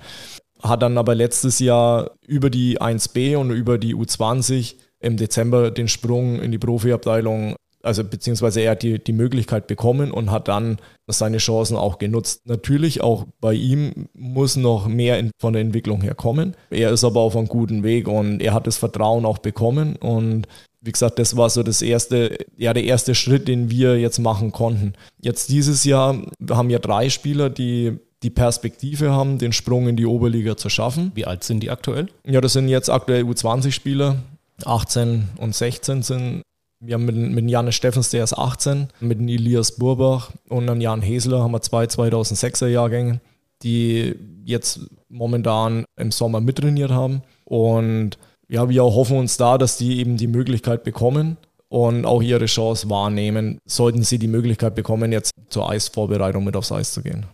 hat 0.63 0.81
dann 0.81 0.97
aber 0.97 1.15
letztes 1.15 1.59
Jahr 1.59 2.13
über 2.27 2.49
die 2.49 2.81
1B 2.81 3.37
und 3.37 3.51
über 3.51 3.77
die 3.77 3.95
U20 3.95 4.77
im 5.01 5.19
Dezember 5.19 5.71
den 5.71 5.89
Sprung 5.89 6.41
in 6.41 6.51
die 6.51 6.59
Profiabteilung 6.59 7.57
also 7.83 8.05
beziehungsweise 8.05 8.61
er 8.61 8.73
hat 8.73 8.83
die, 8.83 8.99
die 8.99 9.13
Möglichkeit 9.13 9.67
bekommen 9.67 10.11
und 10.11 10.31
hat 10.31 10.49
dann 10.49 10.79
seine 11.07 11.39
Chancen 11.39 11.77
auch 11.77 11.99
genutzt. 11.99 12.47
Natürlich 12.47 13.01
auch 13.01 13.27
bei 13.41 13.55
ihm 13.55 14.09
muss 14.15 14.57
noch 14.57 14.87
mehr 14.87 15.19
in, 15.19 15.31
von 15.39 15.53
der 15.53 15.63
Entwicklung 15.63 16.03
her 16.03 16.15
kommen. 16.15 16.57
Er 16.71 16.91
ist 16.91 17.05
aber 17.05 17.21
auf 17.21 17.37
einem 17.37 17.49
guten 17.49 17.83
Weg 17.83 18.07
und 18.09 18.41
er 18.41 18.55
hat 18.55 18.67
das 18.67 18.77
Vertrauen 18.77 19.25
auch 19.25 19.39
bekommen 19.39 19.97
und 19.97 20.47
wie 20.83 20.93
gesagt, 20.93 21.19
das 21.19 21.37
war 21.37 21.51
so 21.51 21.63
das 21.63 21.83
erste, 21.83 22.39
ja, 22.57 22.73
der 22.73 22.85
erste 22.85 23.15
Schritt, 23.15 23.49
den 23.49 23.71
wir 23.71 24.01
jetzt 24.01 24.19
machen 24.19 24.51
konnten. 24.51 24.95
Jetzt 25.21 25.51
dieses 25.51 25.85
Jahr 25.85 26.23
haben 26.49 26.71
wir 26.71 26.79
drei 26.79 27.11
Spieler, 27.11 27.51
die 27.51 27.99
die 28.23 28.31
Perspektive 28.31 29.11
haben, 29.11 29.39
den 29.39 29.53
Sprung 29.53 29.89
in 29.89 29.97
die 29.97 30.07
Oberliga 30.07 30.57
zu 30.57 30.69
schaffen. 30.69 31.13
Wie 31.15 31.27
alt 31.27 31.45
sind 31.45 31.61
die 31.61 31.71
aktuell? 31.71 32.09
Ja, 32.27 32.41
das 32.41 32.53
sind 32.55 32.69
jetzt 32.69 32.91
aktuell 32.91 33.25
U20-Spieler. 33.25 34.17
18 34.65 35.29
und 35.39 35.55
16 35.55 36.03
sind 36.03 36.43
wir 36.81 36.95
haben 36.95 37.05
mit, 37.05 37.17
mit 37.17 37.51
Janis 37.51 37.75
Steffens, 37.75 38.11
der 38.11 38.25
ist 38.25 38.37
18, 38.37 38.89
mit 39.01 39.21
Elias 39.21 39.73
Burbach 39.73 40.33
und 40.49 40.67
dann 40.67 40.81
Jan 40.81 41.03
Hesler 41.03 41.43
haben 41.43 41.53
wir 41.53 41.61
zwei 41.61 41.85
2006er 41.85 42.67
Jahrgänge, 42.67 43.21
die 43.63 44.17
jetzt 44.45 44.81
momentan 45.09 45.85
im 45.97 46.11
Sommer 46.11 46.41
mittrainiert 46.41 46.91
haben. 46.91 47.23
Und 47.45 48.19
ja, 48.49 48.69
wir 48.69 48.83
hoffen 48.83 49.19
uns 49.19 49.37
da, 49.37 49.59
dass 49.59 49.77
die 49.77 49.99
eben 49.99 50.17
die 50.17 50.27
Möglichkeit 50.27 50.83
bekommen 50.83 51.37
und 51.69 52.07
auch 52.07 52.23
ihre 52.23 52.47
Chance 52.47 52.89
wahrnehmen, 52.89 53.59
sollten 53.67 54.03
sie 54.03 54.19
die 54.19 54.27
Möglichkeit 54.27 54.75
bekommen, 54.75 55.13
jetzt 55.13 55.33
zur 55.51 55.69
Eisvorbereitung 55.69 56.45
mit 56.45 56.57
aufs 56.57 56.73
Eis 56.73 56.93
zu 56.93 57.03
gehen. 57.03 57.27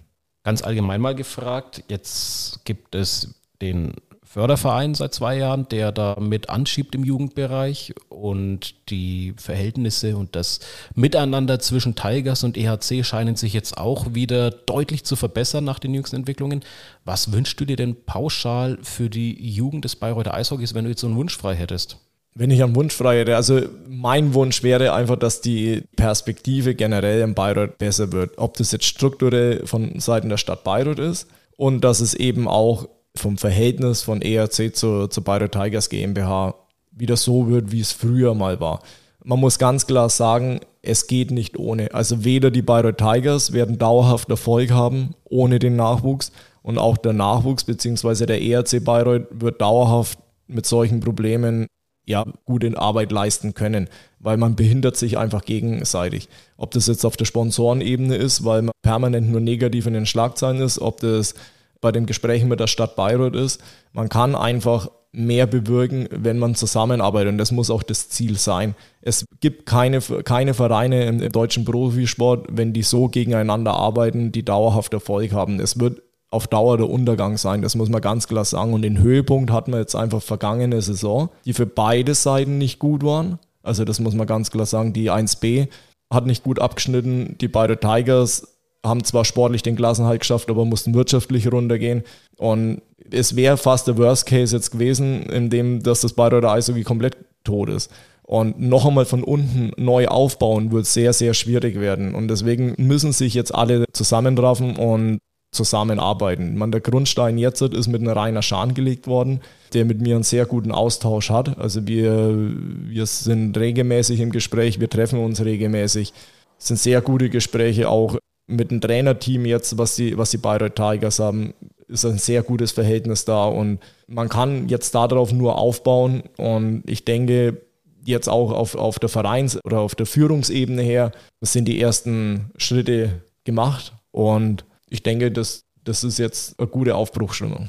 Ganz 0.45 0.63
allgemein 0.63 1.01
mal 1.01 1.15
gefragt, 1.15 1.85
jetzt 1.89 2.65
gibt 2.65 2.95
es 2.95 3.35
den 3.63 3.95
Förderverein 4.37 4.94
seit 4.94 5.14
zwei 5.14 5.38
Jahren, 5.38 5.66
der 5.70 5.92
da 5.92 6.18
mit 6.20 6.51
anschiebt 6.51 6.94
im 6.94 7.05
Jugendbereich 7.05 7.94
und 8.11 8.75
die 8.90 9.33
Verhältnisse 9.38 10.14
und 10.14 10.37
das 10.37 10.61
Miteinander 10.94 11.59
zwischen 11.59 11.94
Tigers 11.94 12.44
und 12.44 12.59
EHC 12.59 13.03
scheinen 13.03 13.37
sich 13.37 13.55
jetzt 13.55 13.79
auch 13.79 14.12
wieder 14.12 14.51
deutlich 14.51 15.05
zu 15.05 15.16
verbessern 15.16 15.64
nach 15.64 15.79
den 15.79 15.94
jüngsten 15.94 16.16
Entwicklungen. 16.16 16.61
Was 17.07 17.33
wünschst 17.33 17.59
du 17.59 17.64
dir 17.64 17.77
denn 17.77 18.05
pauschal 18.05 18.77
für 18.83 19.09
die 19.09 19.42
Jugend 19.49 19.87
des 19.87 19.96
Bayreuther 19.96 20.35
Eishockeys, 20.35 20.75
wenn 20.75 20.85
du 20.85 20.90
jetzt 20.90 21.01
so 21.01 21.07
einen 21.07 21.16
Wunsch 21.16 21.35
frei 21.35 21.55
hättest? 21.55 21.96
Wenn 22.35 22.51
ich 22.51 22.62
einen 22.62 22.77
Wunsch 22.77 22.92
frei 22.92 23.20
hätte, 23.20 23.37
also 23.37 23.62
mein 23.88 24.35
Wunsch 24.35 24.62
wäre 24.62 24.92
einfach, 24.92 25.16
dass 25.16 25.40
die 25.40 25.85
Perspektive 25.96 26.75
generell 26.75 27.22
in 27.22 27.33
Bayreuth 27.33 27.79
besser 27.79 28.12
wird. 28.12 28.37
Ob 28.37 28.59
das 28.59 28.72
jetzt 28.72 28.85
strukturell 28.85 29.66
von 29.66 29.99
Seiten 29.99 30.29
der 30.29 30.37
Stadt 30.37 30.62
Bayreuth 30.62 30.99
ist 30.99 31.27
und 31.57 31.83
dass 31.85 32.01
es 32.01 32.12
eben 32.12 32.46
auch 32.49 32.87
vom 33.19 33.39
Verhältnis 33.39 34.03
von 34.03 34.23
ERC 34.23 34.75
zu, 34.75 35.09
zu 35.09 35.23
Bayreuth 35.23 35.53
Tigers 35.53 35.89
GmbH 35.89 36.55
wieder 36.91 37.17
so 37.17 37.49
wird, 37.49 37.73
wie 37.73 37.81
es 37.81 37.93
früher 37.93 38.35
mal 38.35 38.61
war. 38.61 38.81
Man 39.25 39.41
muss 39.41 39.59
ganz 39.59 39.87
klar 39.87 40.09
sagen, 40.09 40.61
es 40.83 41.09
geht 41.09 41.31
nicht 41.31 41.59
ohne. 41.59 41.93
Also 41.93 42.25
weder 42.25 42.51
die 42.51 42.63
Bayreuth 42.63 42.99
Tigers 42.99 43.53
werden 43.53 43.79
dauerhaft 43.79 44.31
Erfolg 44.31 44.71
haben 44.71 45.15
ohne 45.25 45.59
den 45.59 45.77
Nachwuchs 45.77 46.33
und 46.63 46.79
auch 46.79 46.97
der 46.97 47.13
Nachwuchs 47.13 47.65
bzw. 47.65 48.27
der 48.27 48.43
ERC 48.43 48.85
Bayreuth 48.85 49.27
wird 49.31 49.61
dauerhaft 49.61 50.19
mit 50.47 50.67
solchen 50.67 51.01
Problemen 51.01 51.67
ja, 52.07 52.25
gute 52.45 52.79
Arbeit 52.79 53.11
leisten 53.11 53.53
können, 53.53 53.89
weil 54.21 54.37
man 54.37 54.55
behindert 54.55 54.97
sich 54.97 55.19
einfach 55.19 55.45
gegenseitig. 55.45 56.29
Ob 56.57 56.71
das 56.71 56.87
jetzt 56.87 57.05
auf 57.05 57.17
der 57.17 57.25
Sponsorenebene 57.25 58.15
ist, 58.15 58.45
weil 58.45 58.63
man 58.63 58.73
permanent 58.83 59.29
nur 59.29 59.41
negativ 59.41 59.87
in 59.87 59.95
den 59.95 60.07
Schlagzeilen 60.07 60.61
ist, 60.61 60.79
ob 60.79 61.01
das 61.01 61.35
bei 61.81 61.93
den 61.93 62.07
Gesprächen 62.07 62.49
mit 62.49 62.61
der 62.61 62.67
Stadt 62.67 62.97
Bayreuth 62.97 63.37
ist. 63.37 63.62
Man 63.93 64.09
kann 64.09 64.35
einfach 64.35 64.89
mehr 65.12 65.47
bewirken, 65.47 66.09
wenn 66.11 66.39
man 66.39 66.55
zusammenarbeitet. 66.55 67.33
Und 67.33 67.39
das 67.39 67.51
muss 67.51 67.71
auch 67.71 67.83
das 67.83 68.11
Ziel 68.11 68.37
sein. 68.37 68.75
Es 69.01 69.25
gibt 69.41 69.65
keine, 69.65 70.01
keine 70.01 70.53
Vereine 70.53 71.07
im, 71.07 71.33
deutschen 71.33 71.65
Profisport, 71.65 72.47
wenn 72.51 72.75
die 72.75 72.83
so 72.83 73.09
gegeneinander 73.09 73.75
arbeiten, 73.75 74.31
die 74.31 74.45
dauerhaft 74.45 74.93
Erfolg 74.93 75.33
haben. 75.33 75.59
Es 75.59 75.81
wird 75.81 76.03
auf 76.31 76.49
Dauer 76.49 76.77
der 76.77 76.91
Untergang 76.91 77.39
sein, 77.39 77.62
das 77.62 77.77
muss 77.77 77.89
man 77.89 78.03
ganz 78.03 78.29
klar 78.29 78.45
sagen. 78.45 78.75
Und 78.75 78.83
den 78.83 78.99
Höhepunkt 78.99 79.51
hatten 79.51 79.73
wir 79.73 79.79
jetzt 79.79 79.95
einfach 79.95 80.23
vergangene 80.23 80.83
Saison, 80.83 81.31
die 81.47 81.55
für 81.55 81.67
beide 81.67 82.15
Seiten 82.15 82.59
nicht 82.59 82.79
gut 82.79 83.03
waren. 83.03 83.39
Also 83.62 83.85
das 83.85 84.01
muss 84.01 84.15
man 84.15 84.27
ganz 84.27 84.51
klar 84.51 84.67
sagen. 84.67 84.93
Die 84.93 85.11
1B 85.11 85.69
hat 86.12 86.27
nicht 86.27 86.45
gut 86.45 86.61
abgeschnitten. 86.61 87.37
Die 87.41 87.49
beiden 87.49 87.81
Tigers 87.81 88.56
haben 88.87 89.05
zwar 89.05 89.25
sportlich 89.25 89.62
den 89.62 89.77
Klassenhalt 89.77 90.20
geschafft, 90.20 90.51
aber 90.51 90.64
mussten 90.64 90.94
wirtschaftlich 90.94 91.51
runtergehen. 91.51 92.03
Und 92.37 92.83
es 93.11 93.37
wäre 93.37 93.57
fast 93.57 93.87
der 93.87 93.99
Worst 93.99 94.27
Case 94.27 94.55
jetzt 94.55 94.70
gewesen, 94.70 95.25
in 95.25 95.51
dem, 95.51 95.83
dass 95.83 96.01
das 96.01 96.12
Bayreuther 96.12 96.53
Eishockey 96.53 96.83
komplett 96.83 97.16
tot 97.44 97.68
ist. 97.68 97.90
Und 98.22 98.61
noch 98.61 98.85
einmal 98.85 99.05
von 99.05 99.22
unten 99.22 99.70
neu 99.77 100.09
aufbauen 100.09 100.72
wird 100.72 100.87
sehr, 100.87 101.12
sehr 101.12 101.33
schwierig 101.33 101.79
werden. 101.79 102.14
Und 102.14 102.29
deswegen 102.29 102.75
müssen 102.77 103.12
sich 103.12 103.35
jetzt 103.35 103.55
alle 103.55 103.85
zusammentrafen 103.92 104.77
und 104.77 105.20
zusammenarbeiten. 105.53 106.57
Man, 106.57 106.72
der 106.72 106.81
Grundstein 106.81 107.38
jetzt 107.38 107.62
ist 107.62 107.87
mit 107.87 108.01
einem 108.01 108.11
Rainer 108.12 108.42
Schahn 108.42 108.75
gelegt 108.75 109.07
worden, 109.07 109.40
der 109.72 109.85
mit 109.85 110.01
mir 110.01 110.16
einen 110.16 110.25
sehr 110.25 110.44
guten 110.44 110.72
Austausch 110.72 111.31
hat. 111.31 111.59
Also 111.59 111.87
wir, 111.87 112.37
wir 112.37 113.07
sind 113.07 113.57
regelmäßig 113.57 114.20
im 114.20 114.33
Gespräch, 114.33 114.81
wir 114.81 114.90
treffen 114.90 115.20
uns 115.20 115.44
regelmäßig. 115.44 116.12
Es 116.59 116.68
sind 116.68 116.79
sehr 116.79 117.01
gute 117.01 117.31
Gespräche 117.31 117.88
auch 117.88 118.18
mit 118.47 118.71
dem 118.71 118.81
Trainerteam 118.81 119.45
jetzt, 119.45 119.77
was 119.79 119.97
die, 119.97 120.17
was 120.17 120.31
die 120.31 120.39
Bayreuth 120.39 120.77
Tigers 120.77 121.19
haben, 121.19 121.55
ist 121.89 122.05
ein 122.05 122.19
sehr 122.19 122.43
gutes 122.43 122.73
Verhältnis 122.73 123.25
da 123.25 123.47
und 123.47 123.81
man 124.07 124.29
kann 124.29 124.69
jetzt 124.69 124.95
darauf 124.95 125.33
nur 125.33 125.59
aufbauen 125.59 126.25
und 126.37 126.83
ich 126.87 127.05
denke, 127.05 127.63
jetzt 128.05 128.29
auch 128.29 128.53
auf, 128.53 128.75
auf 128.77 128.99
der 128.99 129.09
Vereins- 129.09 129.59
oder 129.65 129.81
auf 129.81 129.95
der 129.95 130.07
Führungsebene 130.07 130.83
her 130.83 131.13
sind 131.41 131.67
die 131.67 131.81
ersten 131.81 132.51
Schritte 132.57 133.23
gemacht 133.45 133.93
und 134.13 134.65
ich 134.89 135.03
denke, 135.03 135.33
das, 135.33 135.65
das 135.85 136.05
ist 136.05 136.19
jetzt 136.19 136.59
eine 136.59 136.69
gute 136.69 136.95
Aufbruchstimmung. 136.95 137.69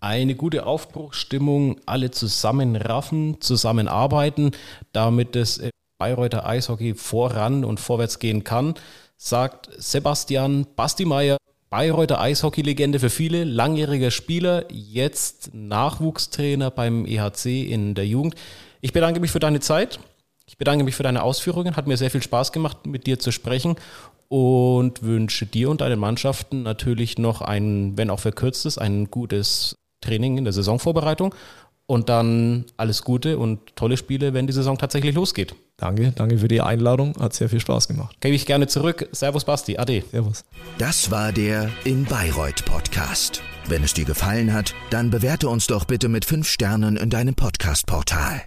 Eine 0.00 0.34
gute 0.34 0.66
Aufbruchstimmung, 0.66 1.80
alle 1.86 2.10
zusammenraffen, 2.10 3.40
zusammenarbeiten, 3.40 4.52
damit 4.92 5.34
das 5.34 5.60
Bayreuther 5.98 6.46
Eishockey 6.46 6.94
voran 6.94 7.64
und 7.64 7.80
vorwärts 7.80 8.18
gehen 8.18 8.44
kann 8.44 8.74
sagt 9.16 9.70
Sebastian 9.76 10.66
Bastimeier, 10.76 11.36
Bayreuther 11.70 12.20
Eishockey-Legende 12.20 13.00
für 13.00 13.10
viele, 13.10 13.44
langjähriger 13.44 14.10
Spieler, 14.10 14.64
jetzt 14.70 15.50
Nachwuchstrainer 15.52 16.70
beim 16.70 17.04
EHC 17.06 17.64
in 17.70 17.94
der 17.94 18.06
Jugend. 18.06 18.34
Ich 18.80 18.92
bedanke 18.92 19.20
mich 19.20 19.32
für 19.32 19.40
deine 19.40 19.60
Zeit. 19.60 19.98
Ich 20.46 20.58
bedanke 20.58 20.84
mich 20.84 20.94
für 20.94 21.02
deine 21.02 21.22
Ausführungen. 21.22 21.76
Hat 21.76 21.88
mir 21.88 21.96
sehr 21.96 22.10
viel 22.10 22.22
Spaß 22.22 22.52
gemacht, 22.52 22.86
mit 22.86 23.06
dir 23.06 23.18
zu 23.18 23.32
sprechen 23.32 23.76
und 24.28 25.02
wünsche 25.02 25.46
dir 25.46 25.70
und 25.70 25.80
deinen 25.80 25.98
Mannschaften 25.98 26.62
natürlich 26.62 27.18
noch 27.18 27.40
ein, 27.40 27.96
wenn 27.96 28.10
auch 28.10 28.20
verkürztes, 28.20 28.78
ein 28.78 29.10
gutes 29.10 29.76
Training 30.00 30.38
in 30.38 30.44
der 30.44 30.52
Saisonvorbereitung 30.52 31.34
und 31.86 32.08
dann 32.08 32.64
alles 32.76 33.02
Gute 33.02 33.38
und 33.38 33.76
tolle 33.76 33.96
Spiele, 33.96 34.34
wenn 34.34 34.46
die 34.46 34.52
Saison 34.52 34.78
tatsächlich 34.78 35.14
losgeht. 35.14 35.54
Danke, 35.76 36.12
danke 36.12 36.38
für 36.38 36.48
die 36.48 36.60
Einladung. 36.60 37.14
Hat 37.20 37.34
sehr 37.34 37.48
viel 37.48 37.60
Spaß 37.60 37.88
gemacht. 37.88 38.16
Gebe 38.20 38.34
ich 38.34 38.46
gerne 38.46 38.66
zurück. 38.66 39.08
Servus 39.12 39.44
Basti, 39.44 39.78
Ade. 39.78 40.02
Servus. 40.10 40.44
Das 40.78 41.10
war 41.10 41.32
der 41.32 41.70
In 41.84 42.04
Bayreuth 42.04 42.64
Podcast. 42.64 43.42
Wenn 43.68 43.82
es 43.82 43.94
dir 43.94 44.04
gefallen 44.04 44.52
hat, 44.52 44.74
dann 44.90 45.10
bewerte 45.10 45.48
uns 45.48 45.66
doch 45.66 45.84
bitte 45.84 46.08
mit 46.08 46.24
fünf 46.24 46.48
Sternen 46.48 46.96
in 46.96 47.10
deinem 47.10 47.34
Podcast-Portal. 47.34 48.42